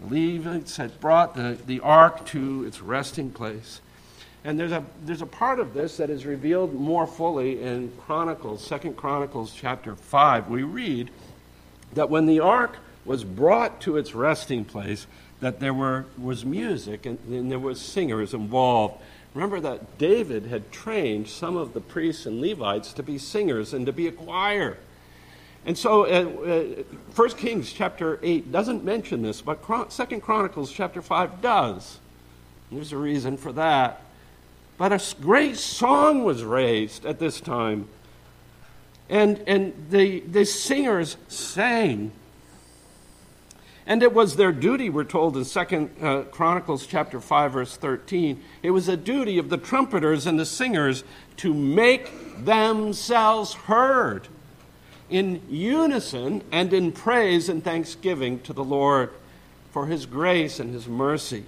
The 0.00 0.38
Levites 0.38 0.78
had 0.78 0.98
brought 0.98 1.34
the, 1.34 1.58
the 1.66 1.80
ark 1.80 2.24
to 2.28 2.64
its 2.64 2.80
resting 2.80 3.30
place. 3.30 3.82
And 4.44 4.58
there's 4.58 4.72
a, 4.72 4.82
there's 5.04 5.20
a 5.20 5.26
part 5.26 5.60
of 5.60 5.74
this 5.74 5.98
that 5.98 6.08
is 6.08 6.24
revealed 6.24 6.72
more 6.72 7.06
fully 7.06 7.60
in 7.60 7.92
Chronicles, 8.06 8.66
Second 8.66 8.96
Chronicles 8.96 9.52
chapter 9.54 9.94
5. 9.94 10.48
We 10.48 10.62
read 10.62 11.10
that 11.92 12.08
when 12.08 12.24
the 12.24 12.40
ark 12.40 12.78
was 13.04 13.22
brought 13.22 13.82
to 13.82 13.98
its 13.98 14.14
resting 14.14 14.64
place, 14.64 15.06
that 15.40 15.60
there 15.60 15.74
were, 15.74 16.06
was 16.16 16.46
music 16.46 17.04
and, 17.04 17.18
and 17.28 17.50
there 17.52 17.58
was 17.58 17.78
singers 17.78 18.32
involved. 18.32 19.02
Remember 19.34 19.60
that 19.60 19.98
David 19.98 20.46
had 20.46 20.72
trained 20.72 21.28
some 21.28 21.58
of 21.58 21.74
the 21.74 21.80
priests 21.82 22.24
and 22.24 22.40
Levites 22.40 22.94
to 22.94 23.02
be 23.02 23.18
singers 23.18 23.74
and 23.74 23.84
to 23.84 23.92
be 23.92 24.06
a 24.06 24.12
choir. 24.12 24.78
And 25.66 25.78
so, 25.78 26.04
uh, 26.04 26.82
uh, 26.82 26.82
1 27.14 27.30
Kings 27.30 27.72
chapter 27.72 28.18
8 28.22 28.52
doesn't 28.52 28.84
mention 28.84 29.22
this, 29.22 29.40
but 29.40 29.62
Chron- 29.62 29.88
2 29.88 30.20
Chronicles 30.20 30.70
chapter 30.70 31.00
5 31.00 31.40
does. 31.40 31.98
There's 32.70 32.92
a 32.92 32.98
reason 32.98 33.36
for 33.36 33.52
that. 33.52 34.02
But 34.76 34.92
a 34.92 35.00
great 35.20 35.56
song 35.56 36.24
was 36.24 36.44
raised 36.44 37.06
at 37.06 37.18
this 37.18 37.40
time. 37.40 37.88
And, 39.08 39.42
and 39.46 39.86
the, 39.90 40.20
the 40.20 40.44
singers 40.44 41.16
sang. 41.28 42.12
And 43.86 44.02
it 44.02 44.12
was 44.12 44.36
their 44.36 44.52
duty, 44.52 44.88
we're 44.90 45.04
told 45.04 45.36
in 45.36 45.44
Second 45.44 45.90
uh, 46.02 46.22
Chronicles 46.22 46.86
chapter 46.86 47.20
5, 47.20 47.52
verse 47.52 47.76
13. 47.76 48.42
It 48.62 48.70
was 48.70 48.88
a 48.88 48.96
duty 48.96 49.38
of 49.38 49.50
the 49.50 49.58
trumpeters 49.58 50.26
and 50.26 50.38
the 50.38 50.46
singers 50.46 51.04
to 51.38 51.52
make 51.52 52.10
themselves 52.44 53.52
heard 53.54 54.28
in 55.10 55.42
unison 55.48 56.42
and 56.50 56.72
in 56.72 56.92
praise 56.92 57.48
and 57.48 57.62
thanksgiving 57.62 58.40
to 58.40 58.52
the 58.52 58.64
Lord 58.64 59.10
for 59.70 59.86
his 59.86 60.06
grace 60.06 60.60
and 60.60 60.72
his 60.72 60.86
mercy. 60.86 61.44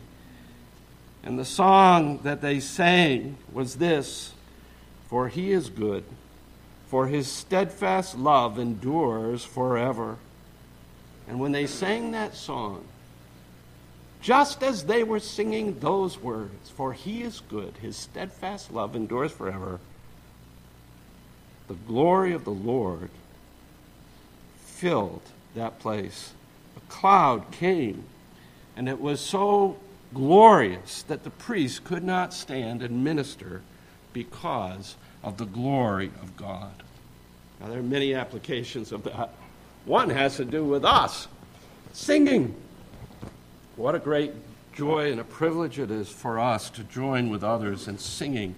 And 1.22 1.38
the 1.38 1.44
song 1.44 2.20
that 2.22 2.40
they 2.40 2.60
sang 2.60 3.36
was 3.52 3.76
this 3.76 4.32
For 5.08 5.28
he 5.28 5.52
is 5.52 5.70
good, 5.70 6.04
for 6.86 7.06
his 7.06 7.28
steadfast 7.28 8.16
love 8.16 8.58
endures 8.58 9.44
forever. 9.44 10.18
And 11.28 11.40
when 11.40 11.52
they 11.52 11.66
sang 11.66 12.12
that 12.12 12.36
song, 12.36 12.84
just 14.20 14.62
as 14.62 14.84
they 14.84 15.02
were 15.02 15.20
singing 15.20 15.78
those 15.80 16.18
words, 16.18 16.70
For 16.70 16.92
he 16.92 17.22
is 17.22 17.40
good, 17.48 17.74
his 17.80 17.96
steadfast 17.96 18.72
love 18.72 18.94
endures 18.94 19.32
forever, 19.32 19.80
the 21.68 21.74
glory 21.74 22.32
of 22.32 22.44
the 22.44 22.52
Lord 22.52 23.10
filled 24.76 25.22
that 25.54 25.78
place. 25.78 26.32
A 26.76 26.80
cloud 26.92 27.50
came, 27.50 28.04
and 28.76 28.88
it 28.88 29.00
was 29.00 29.20
so 29.20 29.78
glorious 30.12 31.02
that 31.04 31.24
the 31.24 31.30
priest 31.30 31.82
could 31.84 32.04
not 32.04 32.34
stand 32.34 32.82
and 32.82 33.02
minister 33.02 33.62
because 34.12 34.96
of 35.22 35.38
the 35.38 35.46
glory 35.46 36.10
of 36.22 36.36
God. 36.36 36.82
Now, 37.60 37.68
there 37.68 37.78
are 37.78 37.82
many 37.82 38.14
applications 38.14 38.92
of 38.92 39.02
that. 39.04 39.30
One 39.86 40.10
has 40.10 40.36
to 40.36 40.44
do 40.44 40.62
with 40.62 40.84
us 40.84 41.26
singing. 41.92 42.54
What 43.76 43.94
a 43.94 43.98
great 43.98 44.32
joy 44.74 45.10
and 45.10 45.20
a 45.20 45.24
privilege 45.24 45.78
it 45.78 45.90
is 45.90 46.08
for 46.08 46.38
us 46.38 46.68
to 46.70 46.84
join 46.84 47.30
with 47.30 47.42
others 47.42 47.88
in 47.88 47.96
singing 47.96 48.54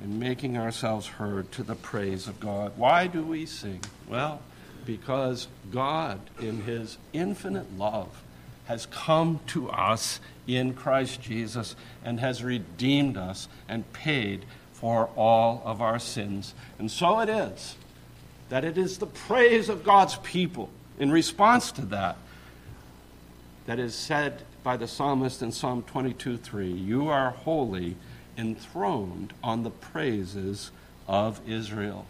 and 0.00 0.20
making 0.20 0.56
ourselves 0.56 1.06
heard 1.06 1.50
to 1.52 1.64
the 1.64 1.74
praise 1.74 2.28
of 2.28 2.38
God. 2.38 2.72
Why 2.76 3.08
do 3.08 3.22
we 3.22 3.46
sing? 3.46 3.80
Well, 4.08 4.40
because 4.84 5.48
God, 5.70 6.20
in 6.40 6.62
His 6.62 6.98
infinite 7.12 7.76
love, 7.76 8.22
has 8.66 8.86
come 8.86 9.40
to 9.48 9.70
us 9.70 10.20
in 10.46 10.74
Christ 10.74 11.20
Jesus 11.20 11.76
and 12.04 12.20
has 12.20 12.42
redeemed 12.42 13.16
us 13.16 13.48
and 13.68 13.90
paid 13.92 14.44
for 14.72 15.08
all 15.16 15.62
of 15.64 15.80
our 15.80 15.98
sins. 15.98 16.54
And 16.78 16.90
so 16.90 17.20
it 17.20 17.28
is 17.28 17.76
that 18.48 18.64
it 18.64 18.76
is 18.76 18.98
the 18.98 19.06
praise 19.06 19.68
of 19.68 19.84
God's 19.84 20.16
people 20.16 20.70
in 20.98 21.10
response 21.10 21.72
to 21.72 21.82
that 21.86 22.16
that 23.66 23.78
is 23.78 23.94
said 23.94 24.42
by 24.62 24.76
the 24.76 24.88
psalmist 24.88 25.42
in 25.42 25.52
Psalm 25.52 25.82
22 25.82 26.36
3 26.36 26.70
You 26.70 27.08
are 27.08 27.30
holy, 27.30 27.96
enthroned 28.36 29.32
on 29.42 29.62
the 29.62 29.70
praises 29.70 30.70
of 31.06 31.40
Israel. 31.46 32.06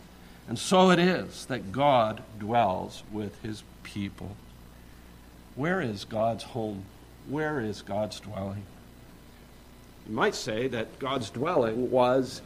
And 0.49 0.59
so 0.59 0.91
it 0.91 0.99
is 0.99 1.47
that 1.47 1.73
God 1.73 2.23
dwells 2.39 3.03
with 3.13 3.41
his 3.43 3.63
people. 3.83 4.37
Where 5.55 5.81
is 5.81 6.05
God's 6.05 6.45
home? 6.45 6.85
Where 7.29 7.61
is 7.61 7.81
God's 7.83 8.21
dwelling? 8.21 8.65
You 10.07 10.15
might 10.15 10.35
say 10.35 10.69
that 10.69 10.99
God's 10.99 11.31
dwelling 11.31 11.91
was 11.91 12.43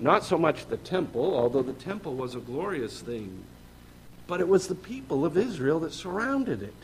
not 0.00 0.24
so 0.24 0.38
much 0.38 0.66
the 0.66 0.78
temple, 0.78 1.36
although 1.36 1.62
the 1.62 1.74
temple 1.74 2.14
was 2.14 2.34
a 2.34 2.40
glorious 2.40 3.00
thing, 3.00 3.44
but 4.26 4.40
it 4.40 4.48
was 4.48 4.66
the 4.66 4.74
people 4.74 5.24
of 5.24 5.36
Israel 5.36 5.80
that 5.80 5.92
surrounded 5.92 6.62
it. 6.62 6.74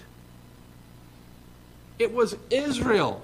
It 1.98 2.12
was 2.12 2.36
Israel 2.50 3.22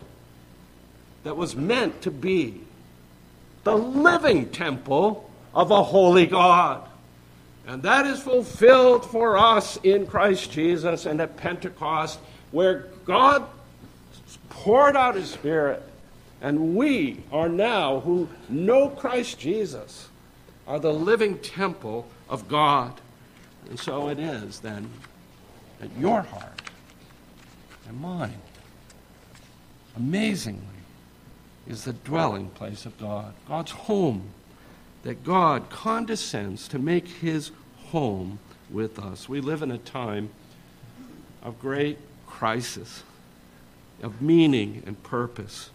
that 1.24 1.36
was 1.36 1.54
meant 1.54 2.02
to 2.02 2.10
be 2.10 2.62
the 3.64 3.76
living 3.76 4.48
temple 4.48 5.30
of 5.54 5.70
a 5.70 5.82
holy 5.82 6.26
God. 6.26 6.88
And 7.66 7.82
that 7.84 8.06
is 8.06 8.20
fulfilled 8.20 9.04
for 9.04 9.38
us 9.38 9.78
in 9.82 10.06
Christ 10.06 10.50
Jesus 10.50 11.06
and 11.06 11.20
at 11.20 11.36
Pentecost, 11.36 12.18
where 12.50 12.86
God 13.04 13.46
poured 14.50 14.96
out 14.96 15.14
his 15.14 15.30
Spirit. 15.30 15.82
And 16.40 16.74
we 16.74 17.22
are 17.30 17.48
now, 17.48 18.00
who 18.00 18.28
know 18.48 18.88
Christ 18.88 19.38
Jesus, 19.38 20.08
are 20.66 20.80
the 20.80 20.92
living 20.92 21.38
temple 21.38 22.06
of 22.28 22.48
God. 22.48 23.00
And 23.68 23.78
so 23.78 24.08
it 24.08 24.18
is 24.18 24.58
then 24.60 24.90
that 25.78 25.90
your 25.98 26.22
heart 26.22 26.62
and 27.88 28.00
mine, 28.00 28.40
amazingly, 29.96 30.60
is 31.68 31.84
the 31.84 31.92
dwelling 31.92 32.48
place 32.50 32.86
of 32.86 32.98
God, 32.98 33.34
God's 33.46 33.70
home 33.70 34.22
that 35.02 35.24
God 35.24 35.68
condescends 35.70 36.68
to 36.68 36.78
make 36.78 37.08
his 37.08 37.50
home 37.86 38.38
with 38.70 38.98
us. 38.98 39.28
We 39.28 39.40
live 39.40 39.62
in 39.62 39.70
a 39.70 39.78
time 39.78 40.30
of 41.42 41.60
great 41.60 41.98
crisis, 42.26 43.02
of 44.02 44.22
meaning 44.22 44.82
and 44.86 45.02
purpose. 45.02 45.70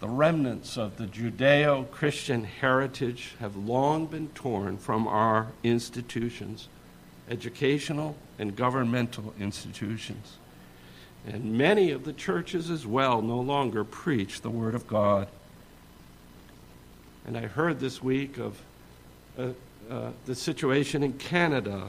The 0.00 0.08
remnants 0.08 0.76
of 0.76 0.96
the 0.96 1.06
Judeo 1.06 1.90
Christian 1.90 2.44
heritage 2.44 3.34
have 3.40 3.56
long 3.56 4.06
been 4.06 4.28
torn 4.28 4.78
from 4.78 5.08
our 5.08 5.48
institutions, 5.64 6.68
educational 7.28 8.14
and 8.38 8.54
governmental 8.54 9.34
institutions. 9.40 10.36
And 11.26 11.58
many 11.58 11.90
of 11.90 12.04
the 12.04 12.12
churches 12.12 12.70
as 12.70 12.86
well 12.86 13.20
no 13.20 13.40
longer 13.40 13.82
preach 13.82 14.40
the 14.40 14.50
Word 14.50 14.74
of 14.74 14.86
God. 14.86 15.28
And 17.28 17.36
I 17.36 17.42
heard 17.42 17.78
this 17.78 18.02
week 18.02 18.38
of 18.38 18.58
uh, 19.38 19.48
uh, 19.90 20.12
the 20.24 20.34
situation 20.34 21.02
in 21.02 21.12
Canada 21.12 21.88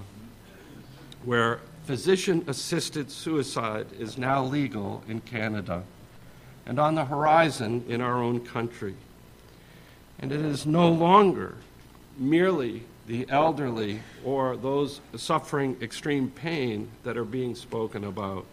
where 1.24 1.62
physician 1.86 2.44
assisted 2.48 3.10
suicide 3.10 3.88
is 3.98 4.18
now 4.18 4.44
legal 4.44 5.02
in 5.08 5.22
Canada 5.22 5.84
and 6.66 6.78
on 6.78 6.96
the 6.96 7.06
horizon 7.06 7.86
in 7.88 8.02
our 8.02 8.22
own 8.22 8.42
country. 8.42 8.96
And 10.20 10.34
it 10.34 10.42
is 10.42 10.66
no 10.66 10.90
longer 10.90 11.56
merely 12.18 12.84
the 13.08 13.26
elderly 13.30 14.02
or 14.26 14.58
those 14.58 15.00
suffering 15.16 15.78
extreme 15.82 16.30
pain 16.32 16.90
that 17.06 17.16
are 17.16 17.24
being 17.24 17.56
spoken 17.56 18.04
about, 18.04 18.46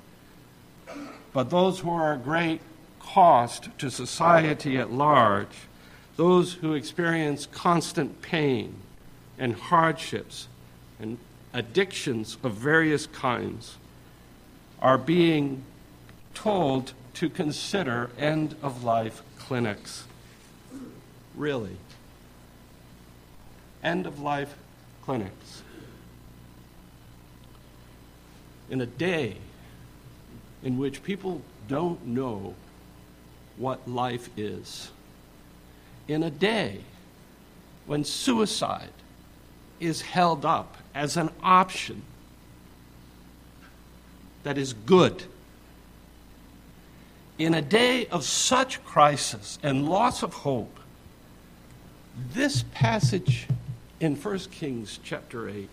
but 1.33 1.51
those 1.51 1.81
who 1.81 1.91
are 1.91 2.13
a 2.13 2.17
great 2.17 2.61
cost 3.01 3.71
to 3.79 3.91
society 3.91 4.79
at 4.79 4.93
large 4.93 5.66
those 6.17 6.55
who 6.55 6.75
experience 6.75 7.47
constant 7.47 8.23
pain 8.23 8.75
and 9.39 9.55
hardships 9.55 10.49
and 10.99 11.19
addictions 11.53 12.39
of 12.43 12.53
various 12.53 13.07
kinds 13.07 13.77
are 14.81 14.99
being 14.99 15.63
told 16.35 16.93
to 17.15 17.29
consider 17.29 18.11
end 18.19 18.55
of 18.63 18.83
life 18.83 19.23
clinics. 19.39 20.05
Really. 21.35 21.77
End 23.83 24.07
of 24.07 24.21
life 24.21 24.55
clinics. 25.05 25.63
In 28.69 28.81
a 28.81 28.87
day 28.87 29.37
in 30.63 30.79
which 30.79 31.03
people 31.03 31.43
don't 31.69 32.07
know 32.07 32.55
what 33.57 33.89
life 33.89 34.29
is 34.37 34.91
in 36.09 36.23
a 36.23 36.31
day 36.31 36.81
when 37.87 38.05
suicide 38.05 38.91
is 39.81 40.03
held 40.03 40.45
up 40.45 40.77
as 40.95 41.17
an 41.17 41.31
option 41.43 42.03
that 44.43 44.57
is 44.57 44.73
good. 44.73 45.25
In 47.39 47.53
a 47.53 47.63
day 47.63 48.07
of 48.07 48.25
such 48.25 48.83
crisis 48.85 49.59
and 49.63 49.89
loss 49.89 50.23
of 50.23 50.33
hope, 50.33 50.79
this 52.33 52.65
passage 52.73 53.47
in 54.01 54.15
1 54.17 54.39
Kings 54.51 54.99
chapter 55.03 55.49
8 55.49 55.69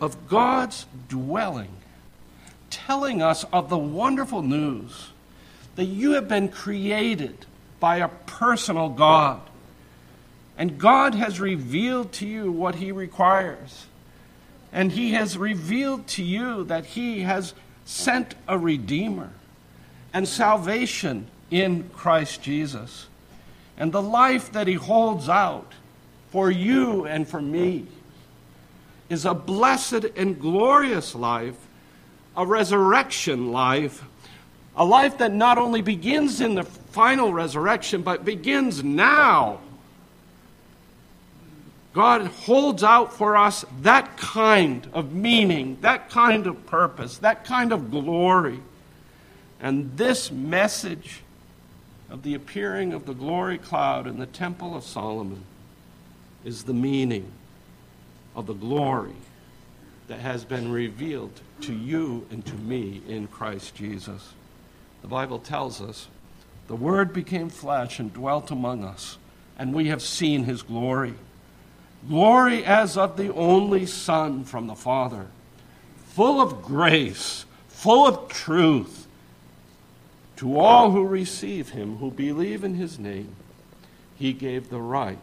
of 0.00 0.28
God's 0.28 0.86
dwelling, 1.08 1.76
telling 2.70 3.22
us 3.22 3.44
of 3.52 3.70
the 3.70 3.78
wonderful 3.78 4.42
news 4.42 5.08
that 5.76 5.86
you 5.86 6.12
have 6.12 6.28
been 6.28 6.48
created 6.48 7.46
by 7.84 7.96
a 7.98 8.08
personal 8.08 8.88
God. 8.88 9.42
And 10.56 10.78
God 10.78 11.14
has 11.14 11.38
revealed 11.38 12.12
to 12.12 12.26
you 12.26 12.50
what 12.50 12.76
He 12.76 12.92
requires. 12.92 13.84
And 14.72 14.90
He 14.90 15.12
has 15.12 15.36
revealed 15.36 16.06
to 16.16 16.22
you 16.22 16.64
that 16.64 16.86
He 16.86 17.20
has 17.20 17.52
sent 17.84 18.36
a 18.48 18.58
Redeemer 18.58 19.32
and 20.14 20.26
salvation 20.26 21.26
in 21.50 21.90
Christ 21.90 22.40
Jesus. 22.40 23.06
And 23.76 23.92
the 23.92 24.00
life 24.00 24.50
that 24.52 24.66
He 24.66 24.76
holds 24.76 25.28
out 25.28 25.74
for 26.30 26.50
you 26.50 27.04
and 27.04 27.28
for 27.28 27.42
me 27.42 27.86
is 29.10 29.26
a 29.26 29.34
blessed 29.34 30.06
and 30.16 30.40
glorious 30.40 31.14
life, 31.14 31.58
a 32.34 32.46
resurrection 32.46 33.52
life 33.52 34.04
a 34.76 34.84
life 34.84 35.18
that 35.18 35.32
not 35.32 35.58
only 35.58 35.82
begins 35.82 36.40
in 36.40 36.54
the 36.54 36.64
final 36.64 37.32
resurrection, 37.32 38.02
but 38.02 38.24
begins 38.24 38.82
now. 38.82 39.60
God 41.92 42.26
holds 42.26 42.82
out 42.82 43.14
for 43.14 43.36
us 43.36 43.64
that 43.82 44.16
kind 44.16 44.88
of 44.92 45.12
meaning, 45.12 45.78
that 45.82 46.10
kind 46.10 46.48
of 46.48 46.66
purpose, 46.66 47.18
that 47.18 47.44
kind 47.44 47.72
of 47.72 47.92
glory. 47.92 48.58
And 49.60 49.96
this 49.96 50.32
message 50.32 51.20
of 52.10 52.24
the 52.24 52.34
appearing 52.34 52.92
of 52.92 53.06
the 53.06 53.14
glory 53.14 53.58
cloud 53.58 54.08
in 54.08 54.18
the 54.18 54.26
Temple 54.26 54.76
of 54.76 54.82
Solomon 54.82 55.44
is 56.44 56.64
the 56.64 56.74
meaning 56.74 57.30
of 58.34 58.46
the 58.46 58.54
glory 58.54 59.14
that 60.08 60.18
has 60.18 60.44
been 60.44 60.70
revealed 60.70 61.40
to 61.62 61.72
you 61.72 62.26
and 62.30 62.44
to 62.44 62.54
me 62.54 63.02
in 63.08 63.28
Christ 63.28 63.74
Jesus. 63.74 64.34
The 65.04 65.10
Bible 65.10 65.38
tells 65.38 65.82
us 65.82 66.08
the 66.66 66.74
Word 66.74 67.12
became 67.12 67.50
flesh 67.50 67.98
and 67.98 68.10
dwelt 68.10 68.50
among 68.50 68.82
us, 68.82 69.18
and 69.58 69.74
we 69.74 69.88
have 69.88 70.00
seen 70.00 70.44
his 70.44 70.62
glory. 70.62 71.12
Glory 72.08 72.64
as 72.64 72.96
of 72.96 73.18
the 73.18 73.30
only 73.34 73.84
Son 73.84 74.44
from 74.44 74.66
the 74.66 74.74
Father, 74.74 75.26
full 76.06 76.40
of 76.40 76.62
grace, 76.62 77.44
full 77.68 78.06
of 78.06 78.30
truth. 78.30 79.06
To 80.36 80.58
all 80.58 80.90
who 80.90 81.06
receive 81.06 81.68
him, 81.68 81.98
who 81.98 82.10
believe 82.10 82.64
in 82.64 82.72
his 82.72 82.98
name, 82.98 83.36
he 84.16 84.32
gave 84.32 84.70
the 84.70 84.80
right 84.80 85.18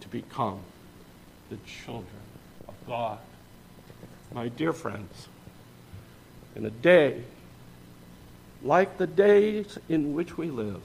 to 0.00 0.08
become 0.08 0.58
the 1.48 1.58
children 1.58 2.08
of 2.66 2.74
God. 2.88 3.18
My 4.32 4.48
dear 4.48 4.72
friends, 4.72 5.28
in 6.56 6.66
a 6.66 6.70
day 6.70 7.22
like 8.66 8.98
the 8.98 9.06
days 9.06 9.78
in 9.88 10.14
which 10.14 10.36
we 10.36 10.50
live, 10.50 10.80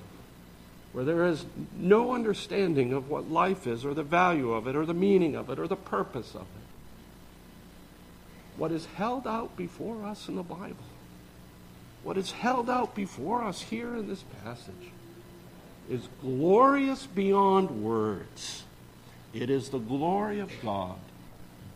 where 0.94 1.04
there 1.04 1.26
is 1.26 1.46
no 1.76 2.14
understanding 2.14 2.94
of 2.94 3.10
what 3.10 3.32
life 3.32 3.66
is, 3.66 3.84
or 3.84 3.94
the 3.94 4.04
value 4.04 4.52
of 4.52 4.68
it, 4.68 4.76
or 4.76 4.86
the 4.86 4.94
meaning 4.94 5.36
of 5.36 5.50
it, 5.50 5.58
or 5.58 5.68
the 5.68 5.76
purpose 5.76 6.36
of 6.36 6.42
it. 6.42 6.48
What 8.58 8.72
is 8.72 8.86
held 8.98 9.26
out 9.26 9.56
before 9.58 10.06
us 10.06 10.28
in 10.28 10.36
the 10.36 10.44
Bible, 10.44 10.76
what 12.04 12.18
is 12.18 12.32
held 12.32 12.70
out 12.70 12.94
before 12.94 13.44
us 13.44 13.62
here 13.62 13.96
in 13.96 14.08
this 14.08 14.24
passage, 14.44 14.92
is 15.90 16.08
glorious 16.22 17.06
beyond 17.08 17.84
words. 17.84 18.64
It 19.34 19.50
is 19.50 19.70
the 19.70 19.80
glory 19.80 20.40
of 20.40 20.52
God 20.62 21.00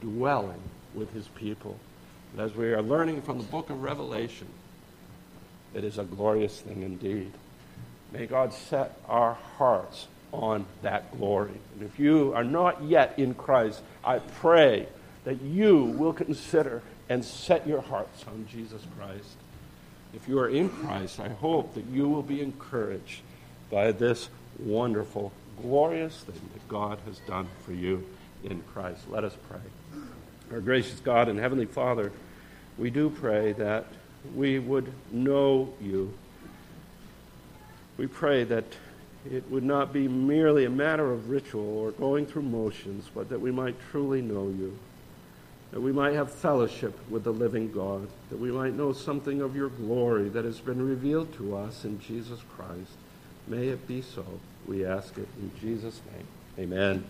dwelling 0.01 0.61
with 0.93 1.13
his 1.13 1.27
people. 1.29 1.77
And 2.33 2.41
as 2.41 2.53
we 2.53 2.73
are 2.73 2.81
learning 2.81 3.21
from 3.21 3.37
the 3.37 3.45
book 3.45 3.69
of 3.69 3.81
Revelation, 3.81 4.47
it 5.75 5.83
is 5.83 5.97
a 5.97 6.03
glorious 6.03 6.61
thing 6.61 6.81
indeed. 6.81 7.31
May 8.11 8.25
God 8.25 8.53
set 8.53 8.97
our 9.07 9.33
hearts 9.57 10.07
on 10.31 10.65
that 10.81 11.15
glory. 11.17 11.59
And 11.73 11.83
if 11.83 11.99
you 11.99 12.33
are 12.33 12.43
not 12.43 12.83
yet 12.83 13.19
in 13.19 13.33
Christ, 13.33 13.81
I 14.03 14.19
pray 14.19 14.87
that 15.25 15.41
you 15.41 15.83
will 15.83 16.13
consider 16.13 16.81
and 17.09 17.23
set 17.23 17.67
your 17.67 17.81
hearts 17.81 18.23
on 18.27 18.47
Jesus 18.49 18.81
Christ. 18.97 19.35
If 20.13 20.27
you 20.29 20.39
are 20.39 20.49
in 20.49 20.69
Christ, 20.69 21.19
I 21.19 21.29
hope 21.29 21.73
that 21.75 21.85
you 21.85 22.07
will 22.07 22.23
be 22.23 22.41
encouraged 22.41 23.21
by 23.69 23.91
this 23.91 24.29
wonderful, 24.59 25.33
glorious 25.61 26.21
thing 26.21 26.39
that 26.53 26.67
God 26.69 26.99
has 27.05 27.19
done 27.19 27.47
for 27.65 27.73
you 27.73 28.05
in 28.43 28.61
Christ. 28.73 29.09
Let 29.09 29.23
us 29.23 29.35
pray. 29.49 29.59
Our 30.51 30.61
gracious 30.61 30.99
God 30.99 31.27
and 31.27 31.39
Heavenly 31.39 31.65
Father, 31.65 32.11
we 32.77 32.89
do 32.89 33.09
pray 33.09 33.51
that 33.53 33.85
we 34.33 34.59
would 34.59 34.91
know 35.11 35.73
you. 35.81 36.13
We 37.97 38.07
pray 38.07 38.43
that 38.45 38.65
it 39.29 39.49
would 39.49 39.63
not 39.63 39.91
be 39.91 40.07
merely 40.07 40.65
a 40.65 40.69
matter 40.69 41.11
of 41.11 41.29
ritual 41.29 41.77
or 41.77 41.91
going 41.91 42.25
through 42.25 42.43
motions, 42.43 43.09
but 43.13 43.29
that 43.29 43.39
we 43.39 43.51
might 43.51 43.75
truly 43.91 44.21
know 44.21 44.47
you, 44.47 44.77
that 45.71 45.81
we 45.81 45.91
might 45.91 46.13
have 46.13 46.31
fellowship 46.31 46.97
with 47.09 47.23
the 47.23 47.33
living 47.33 47.71
God, 47.71 48.07
that 48.29 48.39
we 48.39 48.51
might 48.51 48.73
know 48.75 48.93
something 48.93 49.41
of 49.41 49.55
your 49.55 49.69
glory 49.69 50.29
that 50.29 50.45
has 50.45 50.59
been 50.59 50.85
revealed 50.85 51.33
to 51.35 51.55
us 51.55 51.85
in 51.85 51.99
Jesus 51.99 52.39
Christ. 52.55 52.91
May 53.47 53.67
it 53.67 53.87
be 53.87 54.01
so. 54.01 54.25
We 54.67 54.85
ask 54.85 55.17
it 55.17 55.27
in 55.39 55.51
Jesus' 55.59 56.01
name. 56.13 56.27
Amen. 56.57 57.03